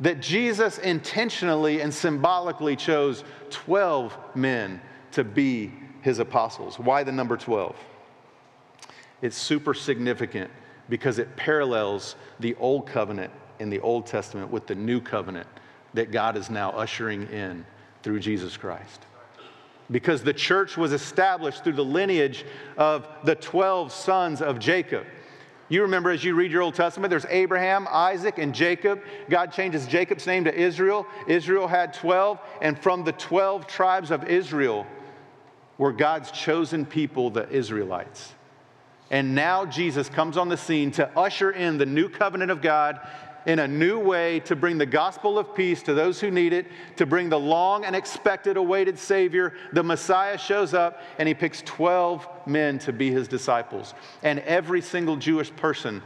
[0.00, 4.80] That Jesus intentionally and symbolically chose 12 men
[5.12, 6.78] to be his apostles.
[6.78, 7.76] Why the number 12?
[9.22, 10.50] It's super significant
[10.88, 15.48] because it parallels the old covenant in the Old Testament with the new covenant
[15.94, 17.64] that God is now ushering in
[18.02, 19.06] through Jesus Christ.
[19.90, 22.44] Because the church was established through the lineage
[22.76, 25.04] of the 12 sons of Jacob.
[25.68, 29.02] You remember as you read your Old Testament, there's Abraham, Isaac, and Jacob.
[29.28, 31.06] God changes Jacob's name to Israel.
[31.26, 34.86] Israel had 12, and from the 12 tribes of Israel
[35.76, 38.32] were God's chosen people, the Israelites.
[39.10, 43.00] And now Jesus comes on the scene to usher in the new covenant of God
[43.48, 46.66] in a new way to bring the gospel of peace to those who need it,
[46.96, 49.54] to bring the long and expected awaited Savior.
[49.72, 53.94] The Messiah shows up and he picks 12 men to be his disciples.
[54.22, 56.02] And every single Jewish person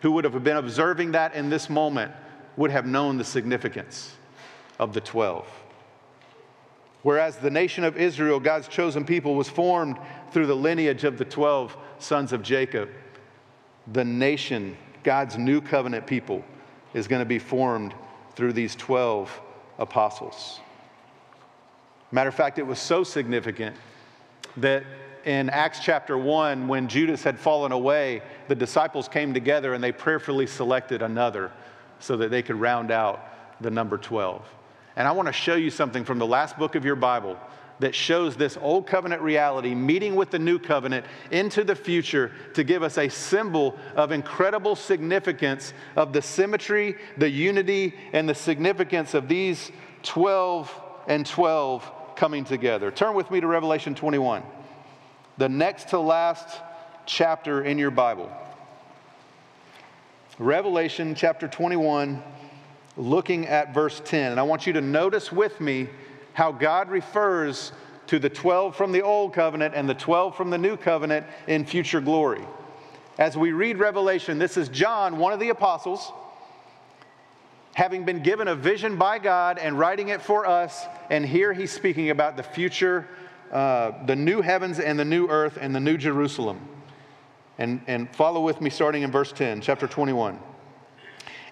[0.00, 2.12] who would have been observing that in this moment
[2.56, 4.14] would have known the significance
[4.78, 5.46] of the 12.
[7.02, 9.98] Whereas the nation of Israel, God's chosen people, was formed
[10.30, 12.88] through the lineage of the 12 sons of Jacob,
[13.92, 16.42] the nation, God's new covenant people,
[16.96, 17.94] is going to be formed
[18.34, 19.40] through these 12
[19.78, 20.60] apostles.
[22.10, 23.76] Matter of fact, it was so significant
[24.56, 24.82] that
[25.26, 29.92] in Acts chapter 1, when Judas had fallen away, the disciples came together and they
[29.92, 31.52] prayerfully selected another
[32.00, 34.42] so that they could round out the number 12.
[34.96, 37.38] And I want to show you something from the last book of your Bible
[37.78, 42.64] that shows this old covenant reality meeting with the new covenant into the future to
[42.64, 49.14] give us a symbol of incredible significance of the symmetry, the unity, and the significance
[49.14, 49.70] of these
[50.02, 50.72] 12
[51.06, 52.90] and 12 coming together.
[52.90, 54.42] Turn with me to Revelation 21,
[55.36, 56.60] the next to last
[57.04, 58.30] chapter in your Bible.
[60.38, 62.22] Revelation chapter 21,
[62.96, 64.32] looking at verse 10.
[64.32, 65.88] And I want you to notice with me
[66.36, 67.72] how God refers
[68.08, 71.64] to the 12 from the old covenant and the 12 from the new covenant in
[71.64, 72.44] future glory.
[73.16, 76.12] As we read Revelation, this is John, one of the apostles,
[77.74, 80.84] having been given a vision by God and writing it for us.
[81.08, 83.08] And here he's speaking about the future,
[83.50, 86.60] uh, the new heavens and the new earth and the new Jerusalem.
[87.56, 90.38] And, and follow with me starting in verse 10, chapter 21.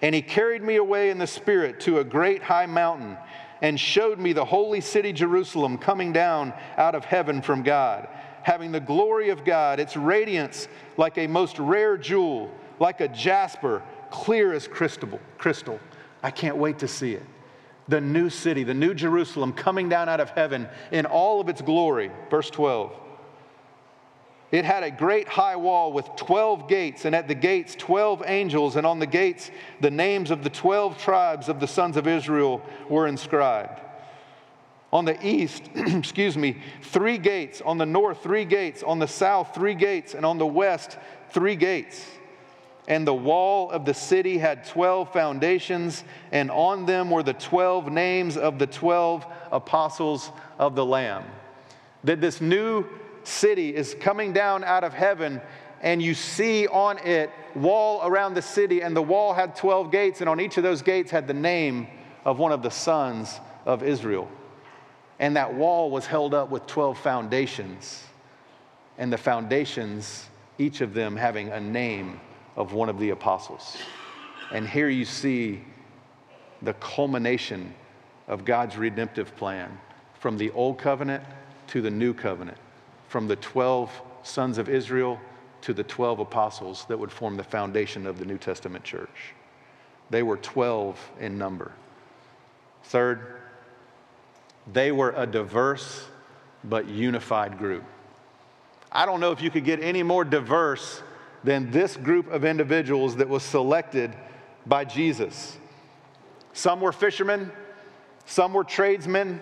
[0.03, 3.17] And he carried me away in the Spirit to a great high mountain
[3.65, 8.07] and showed me the holy city Jerusalem coming down out of heaven from God,
[8.43, 13.81] having the glory of God, its radiance like a most rare jewel, like a jasper,
[14.11, 15.19] clear as crystal.
[15.39, 15.79] crystal.
[16.21, 17.23] I can't wait to see it.
[17.87, 21.63] The new city, the new Jerusalem coming down out of heaven in all of its
[21.63, 22.11] glory.
[22.29, 22.93] Verse 12.
[24.55, 28.77] It had a great high wall with 12 gates, and at the gates, 12 angels,
[28.77, 32.61] and on the gates, the names of the 12 tribes of the sons of Israel
[32.87, 33.81] were inscribed.
[34.93, 37.59] On the east, excuse me, three gates.
[37.65, 38.81] On the north, three gates.
[38.81, 40.13] On the south, three gates.
[40.13, 40.97] And on the west,
[41.31, 42.05] three gates.
[42.87, 47.91] And the wall of the city had 12 foundations, and on them were the 12
[47.91, 51.25] names of the 12 apostles of the Lamb.
[52.05, 52.85] That this new
[53.27, 55.41] city is coming down out of heaven,
[55.81, 60.21] and you see on it wall around the city, and the wall had 12 gates,
[60.21, 61.87] and on each of those gates had the name
[62.23, 64.29] of one of the sons of Israel.
[65.19, 68.03] And that wall was held up with 12 foundations,
[68.97, 70.25] and the foundations,
[70.57, 72.19] each of them having a name
[72.55, 73.77] of one of the apostles.
[74.51, 75.63] And here you see
[76.61, 77.73] the culmination
[78.27, 79.77] of God's redemptive plan
[80.19, 81.23] from the old covenant
[81.67, 82.57] to the new covenant
[83.07, 85.19] from the 12 sons of Israel
[85.61, 89.33] to the 12 apostles that would form the foundation of the New Testament church.
[90.09, 91.71] They were 12 in number.
[92.83, 93.41] Third,
[94.71, 96.05] they were a diverse
[96.63, 97.83] but unified group.
[98.91, 101.01] I don't know if you could get any more diverse
[101.43, 104.15] than this group of individuals that was selected
[104.65, 105.57] by Jesus.
[106.53, 107.51] Some were fishermen,
[108.25, 109.41] some were tradesmen,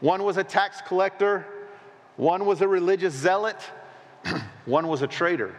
[0.00, 1.46] one was a tax collector,
[2.18, 3.56] one was a religious zealot,
[4.66, 5.54] one was a traitor.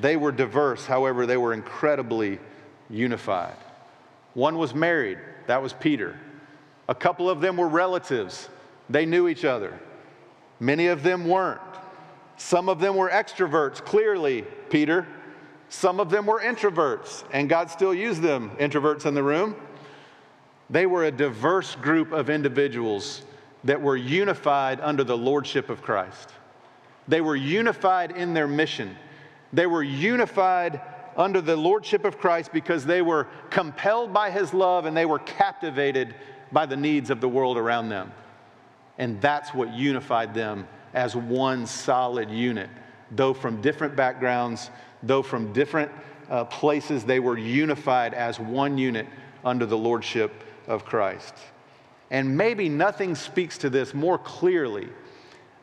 [0.00, 2.38] They were diverse, however, they were incredibly
[2.88, 3.56] unified.
[4.34, 5.18] One was married,
[5.48, 6.16] that was Peter.
[6.88, 8.48] A couple of them were relatives,
[8.88, 9.78] they knew each other.
[10.60, 11.60] Many of them weren't.
[12.36, 15.06] Some of them were extroverts, clearly, Peter.
[15.70, 19.56] Some of them were introverts, and God still used them, introverts in the room.
[20.70, 23.22] They were a diverse group of individuals
[23.64, 26.30] that were unified under the lordship of Christ.
[27.08, 28.96] They were unified in their mission.
[29.52, 30.80] They were unified
[31.16, 35.20] under the lordship of Christ because they were compelled by his love and they were
[35.20, 36.14] captivated
[36.52, 38.12] by the needs of the world around them.
[38.98, 42.70] And that's what unified them as one solid unit.
[43.10, 44.70] Though from different backgrounds,
[45.02, 45.90] though from different
[46.30, 49.06] uh, places, they were unified as one unit
[49.44, 50.32] under the lordship
[50.66, 51.34] of Christ.
[52.10, 54.88] And maybe nothing speaks to this more clearly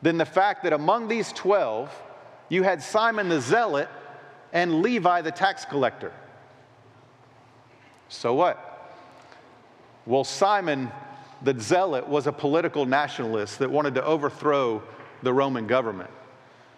[0.02, 1.90] than the fact that among these 12,
[2.48, 3.88] you had Simon the Zealot
[4.52, 6.12] and Levi the tax collector.
[8.08, 8.68] So what?
[10.04, 10.90] Well, Simon
[11.42, 14.82] the Zealot was a political nationalist that wanted to overthrow
[15.22, 16.10] the Roman government.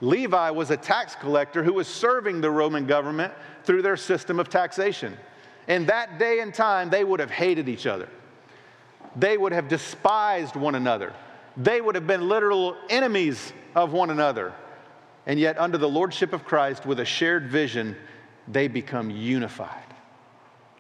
[0.01, 3.33] Levi was a tax collector who was serving the Roman government
[3.65, 5.17] through their system of taxation.
[5.69, 8.09] In that day and time, they would have hated each other.
[9.17, 11.13] They would have despised one another.
[11.57, 14.53] They would have been literal enemies of one another.
[15.27, 17.97] And yet, under the lordship of Christ, with a shared vision,
[18.49, 19.85] they become unified.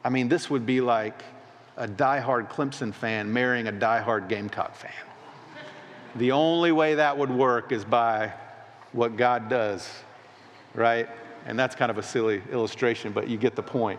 [0.04, 1.22] I mean, this would be like
[1.76, 4.92] a diehard Clemson fan marrying a diehard Gamecock fan.
[6.16, 8.32] The only way that would work is by
[8.92, 9.88] what God does,
[10.74, 11.08] right?
[11.46, 13.98] And that's kind of a silly illustration, but you get the point.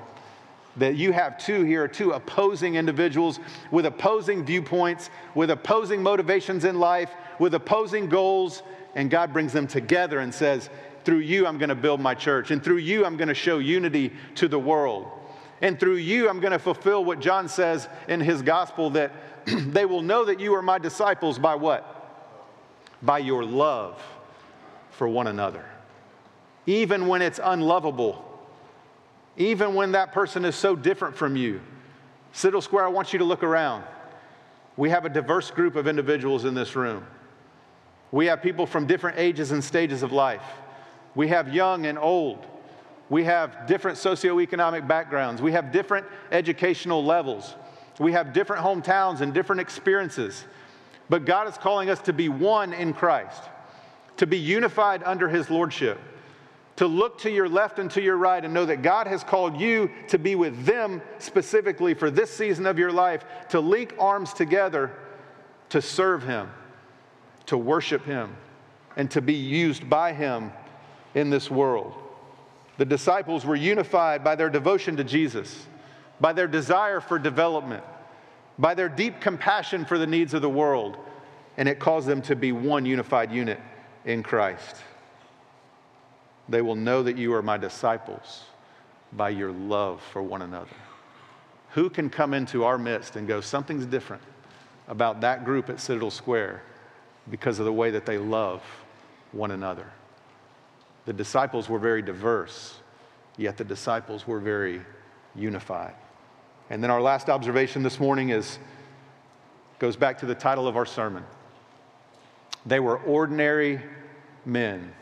[0.78, 3.40] That you have two here, two opposing individuals
[3.72, 8.62] with opposing viewpoints, with opposing motivations in life, with opposing goals,
[8.96, 10.70] and God brings them together and says,
[11.04, 13.60] Through you, I'm going to build my church, and through you, I'm going to show
[13.60, 15.08] unity to the world.
[15.62, 19.12] And through you, I'm going to fulfill what John says in his gospel that
[19.46, 21.92] they will know that you are my disciples by what?
[23.02, 24.02] By your love
[24.92, 25.66] for one another.
[26.66, 28.35] Even when it's unlovable,
[29.38, 31.62] even when that person is so different from you.
[32.32, 33.84] Citadel Square, I want you to look around.
[34.78, 37.06] We have a diverse group of individuals in this room.
[38.12, 40.44] We have people from different ages and stages of life.
[41.16, 42.46] We have young and old.
[43.10, 45.42] We have different socioeconomic backgrounds.
[45.42, 47.56] We have different educational levels.
[48.00, 50.44] We have different hometowns and different experiences.
[51.10, 53.44] But God is calling us to be one in Christ,
[54.18, 56.00] to be unified under His Lordship,
[56.76, 59.60] to look to your left and to your right and know that God has called
[59.60, 64.34] you to be with them specifically for this season of your life, to link arms
[64.34, 64.92] together
[65.70, 66.50] to serve Him,
[67.48, 68.36] to worship Him,
[68.96, 70.52] and to be used by Him
[71.14, 71.94] in this world.
[72.78, 75.68] The disciples were unified by their devotion to Jesus,
[76.20, 77.84] by their desire for development,
[78.60, 80.98] by their deep compassion for the needs of the world,
[81.58, 83.60] and it caused them to be one unified unit
[84.04, 84.76] in Christ.
[86.48, 88.44] They will know that you are my disciples
[89.14, 90.76] by your love for one another.
[91.72, 94.22] Who can come into our midst and go, something's different
[94.88, 96.62] about that group at Citadel Square
[97.30, 98.62] because of the way that they love
[99.32, 99.92] one another?
[101.06, 102.80] The disciples were very diverse,
[103.38, 104.82] yet the disciples were very
[105.36, 105.96] unified.
[106.70, 108.58] And then our last observation this morning is
[109.78, 111.24] goes back to the title of our sermon.
[112.66, 113.82] They were ordinary
[114.46, 114.94] men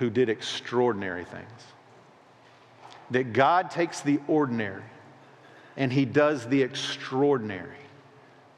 [0.00, 1.62] who did extraordinary things.
[3.10, 4.82] That God takes the ordinary
[5.76, 7.76] and he does the extraordinary.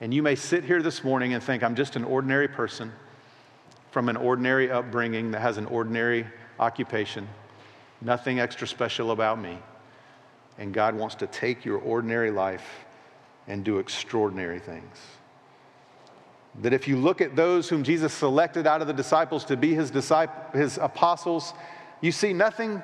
[0.00, 2.92] And you may sit here this morning and think, I'm just an ordinary person
[3.90, 6.26] from an ordinary upbringing that has an ordinary
[6.60, 7.28] occupation,
[8.00, 9.58] nothing extra special about me.
[10.58, 12.84] And God wants to take your ordinary life
[13.48, 14.96] and do extraordinary things.
[16.60, 19.74] That if you look at those whom Jesus selected out of the disciples to be
[19.74, 21.54] his, disciples, his apostles,
[22.00, 22.82] you see nothing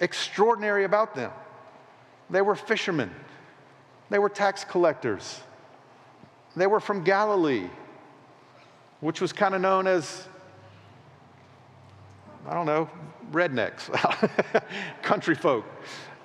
[0.00, 1.32] extraordinary about them.
[2.28, 3.10] They were fishermen,
[4.10, 5.40] they were tax collectors,
[6.54, 7.68] they were from Galilee,
[9.00, 10.26] which was kind of known as
[12.46, 12.88] I don't know,
[13.32, 13.90] rednecks,
[15.02, 15.64] country folk,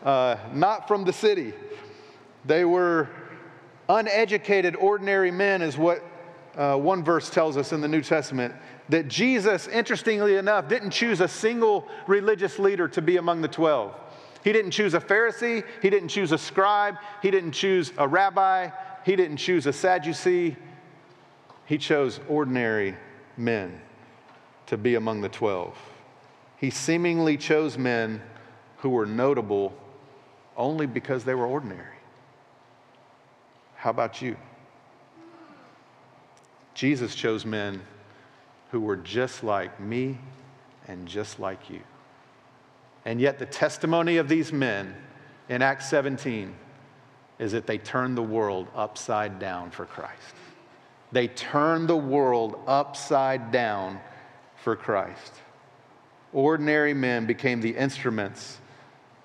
[0.03, 1.53] uh, not from the city.
[2.45, 3.09] They were
[3.89, 6.03] uneducated, ordinary men, is what
[6.57, 8.53] uh, one verse tells us in the New Testament.
[8.89, 13.93] That Jesus, interestingly enough, didn't choose a single religious leader to be among the 12.
[14.43, 18.69] He didn't choose a Pharisee, he didn't choose a scribe, he didn't choose a rabbi,
[19.03, 20.55] he didn't choose a Sadducee.
[21.65, 22.95] He chose ordinary
[23.37, 23.81] men
[24.67, 25.75] to be among the 12.
[26.57, 28.21] He seemingly chose men
[28.77, 29.73] who were notable
[30.55, 31.97] only because they were ordinary.
[33.75, 34.37] How about you?
[36.75, 37.81] Jesus chose men
[38.71, 40.19] who were just like me
[40.87, 41.79] and just like you.
[43.05, 44.93] And yet, the testimony of these men
[45.47, 46.53] in Acts 17
[47.39, 50.35] is that they turned the world upside down for Christ.
[51.11, 53.99] They turned the world upside down
[54.57, 55.33] for Christ.
[56.33, 58.59] Ordinary men became the instruments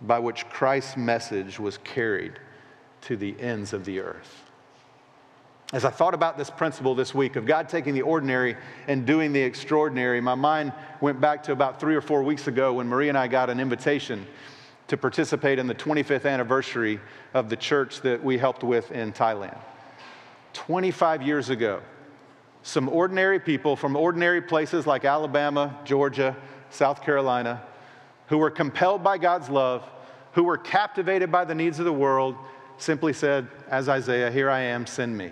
[0.00, 2.38] by which Christ's message was carried
[3.02, 4.49] to the ends of the earth.
[5.72, 8.56] As I thought about this principle this week of God taking the ordinary
[8.88, 12.72] and doing the extraordinary, my mind went back to about three or four weeks ago
[12.74, 14.26] when Marie and I got an invitation
[14.88, 16.98] to participate in the 25th anniversary
[17.34, 19.56] of the church that we helped with in Thailand.
[20.54, 21.80] 25 years ago,
[22.64, 26.36] some ordinary people from ordinary places like Alabama, Georgia,
[26.70, 27.62] South Carolina,
[28.26, 29.88] who were compelled by God's love,
[30.32, 32.34] who were captivated by the needs of the world,
[32.76, 35.30] simply said, As Isaiah, here I am, send me.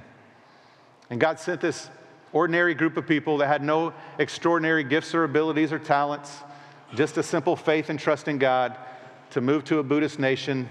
[1.10, 1.88] And God sent this
[2.32, 6.38] ordinary group of people that had no extraordinary gifts or abilities or talents,
[6.94, 8.76] just a simple faith and trust in God
[9.30, 10.68] to move to a Buddhist nation,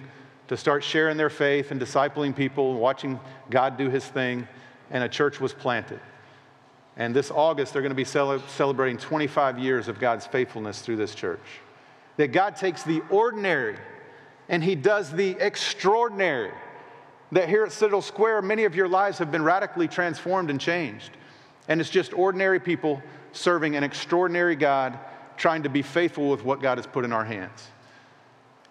[0.47, 3.19] to start sharing their faith and discipling people, watching
[3.49, 4.47] God do his thing,
[4.91, 5.99] and a church was planted.
[6.95, 10.95] And this August, they're going to be cel- celebrating 25 years of God's faithfulness through
[10.95, 11.41] this church.
[12.17, 13.77] That God takes the ordinary
[14.49, 16.51] and he does the extraordinary
[17.31, 21.11] that here at Citadel Square, many of your lives have been radically transformed and changed.
[21.67, 23.01] And it's just ordinary people
[23.33, 24.97] serving an extraordinary God,
[25.35, 27.67] trying to be faithful with what God has put in our hands.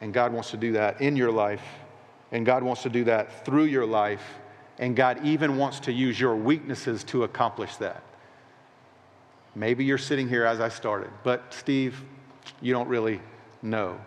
[0.00, 1.62] And God wants to do that in your life,
[2.32, 4.22] and God wants to do that through your life,
[4.78, 8.02] and God even wants to use your weaknesses to accomplish that.
[9.54, 12.02] Maybe you're sitting here as I started, but Steve,
[12.60, 13.20] you don't really
[13.62, 13.98] know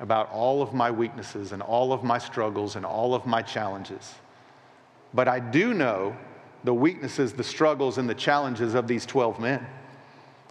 [0.00, 4.14] about all of my weaknesses and all of my struggles and all of my challenges.
[5.12, 6.16] But I do know
[6.64, 9.66] the weaknesses, the struggles, and the challenges of these 12 men.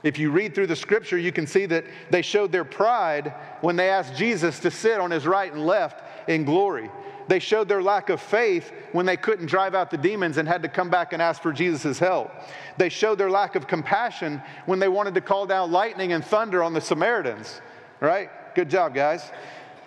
[0.04, 3.76] If you read through the scripture, you can see that they showed their pride when
[3.76, 6.90] they asked Jesus to sit on his right and left in glory.
[7.28, 10.64] They showed their lack of faith when they couldn't drive out the demons and had
[10.64, 12.32] to come back and ask for Jesus' help.
[12.78, 16.64] They showed their lack of compassion when they wanted to call down lightning and thunder
[16.64, 17.60] on the Samaritans,
[18.00, 18.30] right?
[18.58, 19.30] Good job, guys.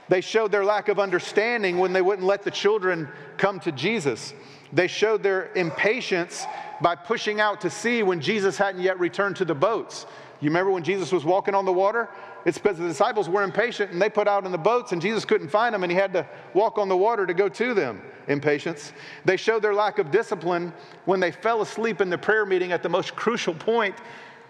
[0.09, 4.33] They showed their lack of understanding when they wouldn't let the children come to Jesus.
[4.73, 6.47] They showed their impatience
[6.81, 10.07] by pushing out to sea when Jesus hadn't yet returned to the boats.
[10.41, 12.11] You remember when Jesus was walking on the water?
[12.45, 15.25] It's because the disciples were impatient and they put out in the boats and Jesus
[15.25, 18.01] couldn't find them and he had to walk on the water to go to them.
[18.29, 18.93] Impatience.
[19.25, 20.73] They showed their lack of discipline
[21.07, 23.97] when they fell asleep in the prayer meeting at the most crucial point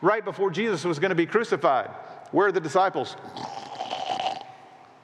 [0.03, 1.89] right before Jesus was going to be crucified.
[2.33, 3.17] Where are the disciples?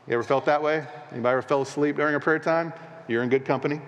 [0.06, 0.86] You ever felt that way?
[1.10, 2.72] Anybody ever fell asleep during a prayer time?
[3.08, 3.80] You're in good company.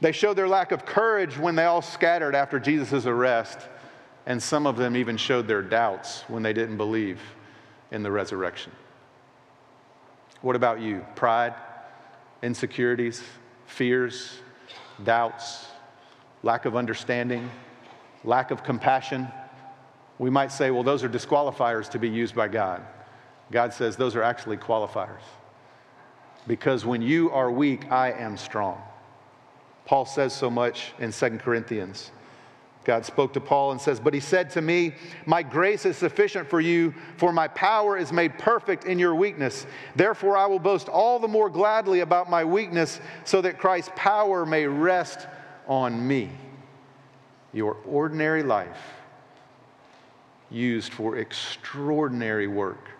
[0.00, 3.58] They showed their lack of courage when they all scattered after Jesus' arrest,
[4.26, 7.20] and some of them even showed their doubts when they didn't believe
[7.90, 8.72] in the resurrection.
[10.42, 11.04] What about you?
[11.14, 11.54] Pride,
[12.42, 13.22] insecurities,
[13.66, 14.38] fears,
[15.02, 15.66] doubts,
[16.42, 17.50] lack of understanding,
[18.22, 19.28] lack of compassion.
[20.18, 22.82] We might say, well, those are disqualifiers to be used by God.
[23.50, 25.22] God says those are actually qualifiers.
[26.46, 28.80] Because when you are weak, I am strong.
[29.84, 32.10] Paul says so much in 2 Corinthians.
[32.84, 34.94] God spoke to Paul and says, But he said to me,
[35.26, 39.66] My grace is sufficient for you, for my power is made perfect in your weakness.
[39.96, 44.46] Therefore, I will boast all the more gladly about my weakness, so that Christ's power
[44.46, 45.26] may rest
[45.66, 46.30] on me.
[47.52, 48.78] Your ordinary life
[50.48, 52.90] used for extraordinary work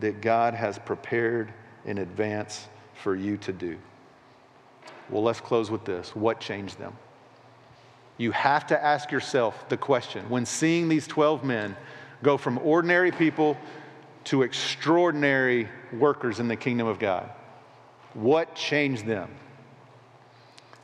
[0.00, 1.52] that God has prepared
[1.84, 2.66] in advance
[3.02, 3.78] for you to do.
[5.10, 6.14] Well, let's close with this.
[6.14, 6.96] What changed them?
[8.18, 11.76] You have to ask yourself the question when seeing these 12 men
[12.22, 13.56] go from ordinary people
[14.24, 17.28] to extraordinary workers in the kingdom of God,
[18.14, 19.30] what changed them?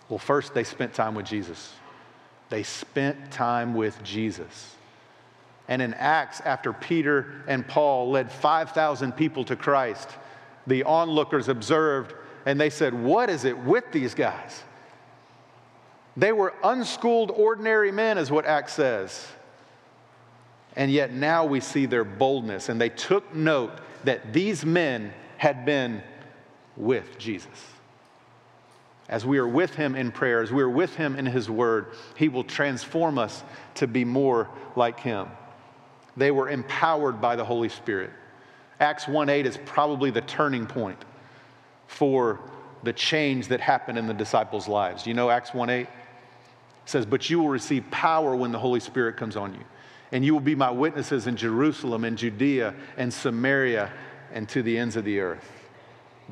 [0.09, 1.73] Well, first, they spent time with Jesus.
[2.49, 4.75] They spent time with Jesus.
[5.69, 10.09] And in Acts, after Peter and Paul led 5,000 people to Christ,
[10.67, 12.15] the onlookers observed
[12.47, 14.63] and they said, What is it with these guys?
[16.17, 19.29] They were unschooled, ordinary men, is what Acts says.
[20.75, 23.73] And yet now we see their boldness, and they took note
[24.05, 26.03] that these men had been
[26.77, 27.47] with Jesus.
[29.09, 31.89] As we are with him in prayer, as we are with him in his word,
[32.17, 33.43] he will transform us
[33.77, 35.29] to be more like him.
[36.19, 38.11] They were empowered by the Holy Spirit.
[38.81, 41.05] Acts 1 8 is probably the turning point
[41.87, 42.41] for
[42.83, 45.07] the change that happened in the disciples' lives.
[45.07, 45.87] You know Acts 1 8?
[46.85, 49.65] says, But you will receive power when the Holy Spirit comes on you.
[50.11, 53.93] And you will be my witnesses in Jerusalem and Judea and Samaria
[54.33, 55.53] and to the ends of the earth.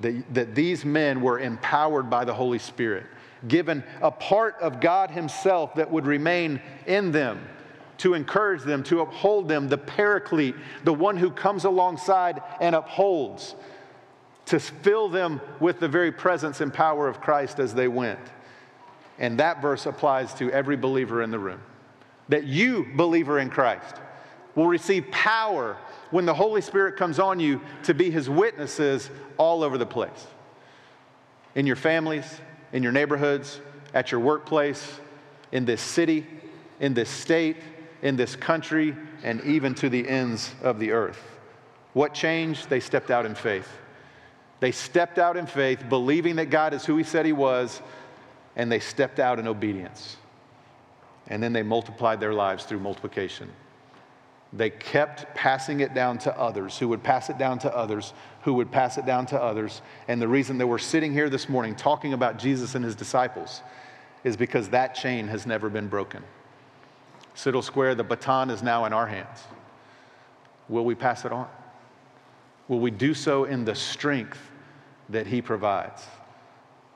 [0.01, 3.05] That, that these men were empowered by the Holy Spirit,
[3.47, 7.47] given a part of God Himself that would remain in them
[7.99, 13.55] to encourage them, to uphold them, the paraclete, the one who comes alongside and upholds,
[14.47, 18.21] to fill them with the very presence and power of Christ as they went.
[19.19, 21.61] And that verse applies to every believer in the room.
[22.29, 23.97] That you, believer in Christ,
[24.55, 25.77] will receive power
[26.11, 30.27] when the Holy Spirit comes on you to be his witnesses all over the place.
[31.55, 32.41] In your families,
[32.73, 33.61] in your neighborhoods,
[33.95, 35.01] at your workplace,
[35.53, 36.27] in this city,
[36.81, 37.57] in this state,
[38.03, 41.23] in this country, and even to the ends of the earth.
[41.93, 42.69] What changed?
[42.69, 43.69] They stepped out in faith.
[44.61, 47.81] They stepped out in faith, believing that God is who he said he was,
[48.55, 50.17] and they stepped out in obedience.
[51.29, 53.51] And then they multiplied their lives through multiplication.
[54.53, 58.55] They kept passing it down to others who would pass it down to others who
[58.55, 59.83] would pass it down to others.
[60.07, 63.61] And the reason that we're sitting here this morning talking about Jesus and his disciples
[64.23, 66.23] is because that chain has never been broken.
[67.37, 69.45] Citadel Square, the baton is now in our hands.
[70.70, 71.47] Will we pass it on?
[72.66, 74.41] Will we do so in the strength
[75.11, 76.05] that he provides?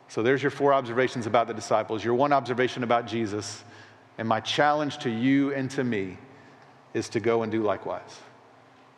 [0.08, 3.62] So there's your four observations about the disciples, your one observation about Jesus.
[4.18, 6.16] And my challenge to you and to me
[6.94, 8.18] is to go and do likewise.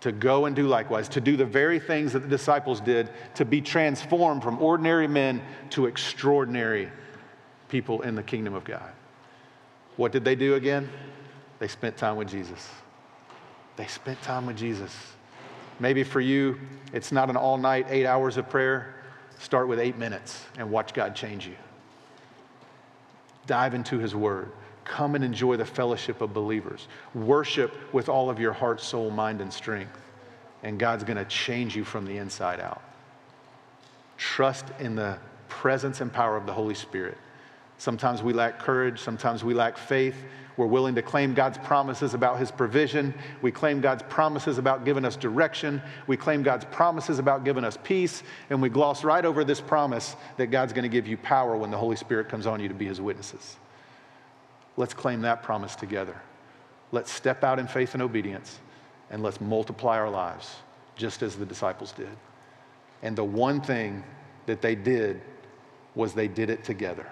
[0.03, 3.45] To go and do likewise, to do the very things that the disciples did, to
[3.45, 6.91] be transformed from ordinary men to extraordinary
[7.69, 8.93] people in the kingdom of God.
[9.97, 10.89] What did they do again?
[11.63, 12.69] They spent time with Jesus.
[13.77, 14.93] They spent time with Jesus.
[15.79, 16.59] Maybe for you,
[16.93, 18.97] it's not an all night, eight hours of prayer.
[19.39, 21.55] Start with eight minutes and watch God change you.
[23.47, 24.51] Dive into His Word.
[24.83, 26.89] Come and enjoy the fellowship of believers.
[27.15, 30.01] Worship with all of your heart, soul, mind, and strength.
[30.65, 32.83] And God's going to change you from the inside out.
[34.17, 35.17] Trust in the
[35.49, 37.19] presence and power of the Holy Spirit.
[37.83, 40.15] Sometimes we lack courage, sometimes we lack faith.
[40.57, 43.13] We're willing to claim God's promises about His provision.
[43.41, 45.83] We claim God's promises about giving us direction.
[46.07, 48.23] We claim God's promises about giving us peace.
[48.51, 51.73] And we gloss right over this promise that God's going to give you power when
[51.73, 53.57] the Holy Spirit comes on you to be His witnesses.
[54.77, 56.15] Let's claim that promise together.
[56.93, 58.61] Let's step out in faith and obedience,
[59.11, 60.55] and let's multiply our lives
[60.95, 62.17] just as the disciples did.
[63.03, 64.05] And the one thing
[64.47, 65.21] that they did
[65.97, 67.09] was they did it together.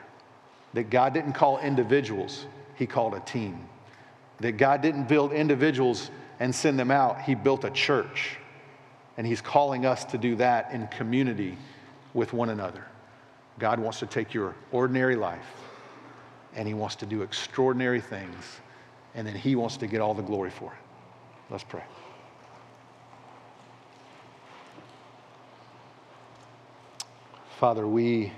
[0.74, 2.46] That God didn't call individuals
[2.80, 3.68] he called a team.
[4.40, 6.10] That God didn't build individuals
[6.40, 8.38] and send them out, He built a church.
[9.18, 11.58] And He's calling us to do that in community
[12.14, 12.86] with one another.
[13.58, 15.44] God wants to take your ordinary life
[16.54, 18.60] and He wants to do extraordinary things,
[19.14, 20.78] and then He wants to get all the glory for it.
[21.50, 21.84] Let's pray.
[27.58, 28.32] Father, we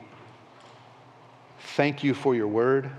[1.76, 2.90] thank you for your word.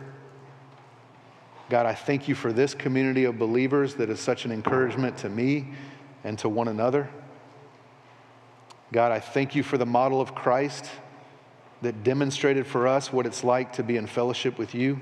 [1.69, 5.29] God, I thank you for this community of believers that is such an encouragement to
[5.29, 5.67] me
[6.23, 7.09] and to one another.
[8.91, 10.89] God, I thank you for the model of Christ
[11.81, 14.99] that demonstrated for us what it's like to be in fellowship with you.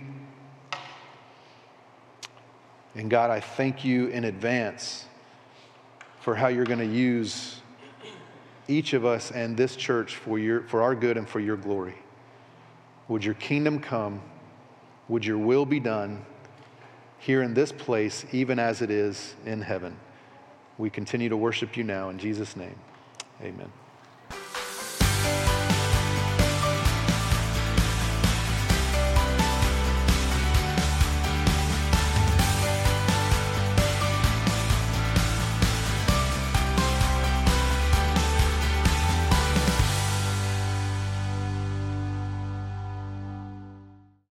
[2.96, 5.06] And God, I thank you in advance
[6.20, 7.62] for how you're going to use
[8.68, 11.96] each of us and this church for, your, for our good and for your glory.
[13.08, 14.22] Would your kingdom come?
[15.08, 16.26] Would your will be done?
[17.22, 19.96] here in this place, even as it is in heaven.
[20.78, 22.76] We continue to worship you now in Jesus' name.
[23.42, 23.72] Amen.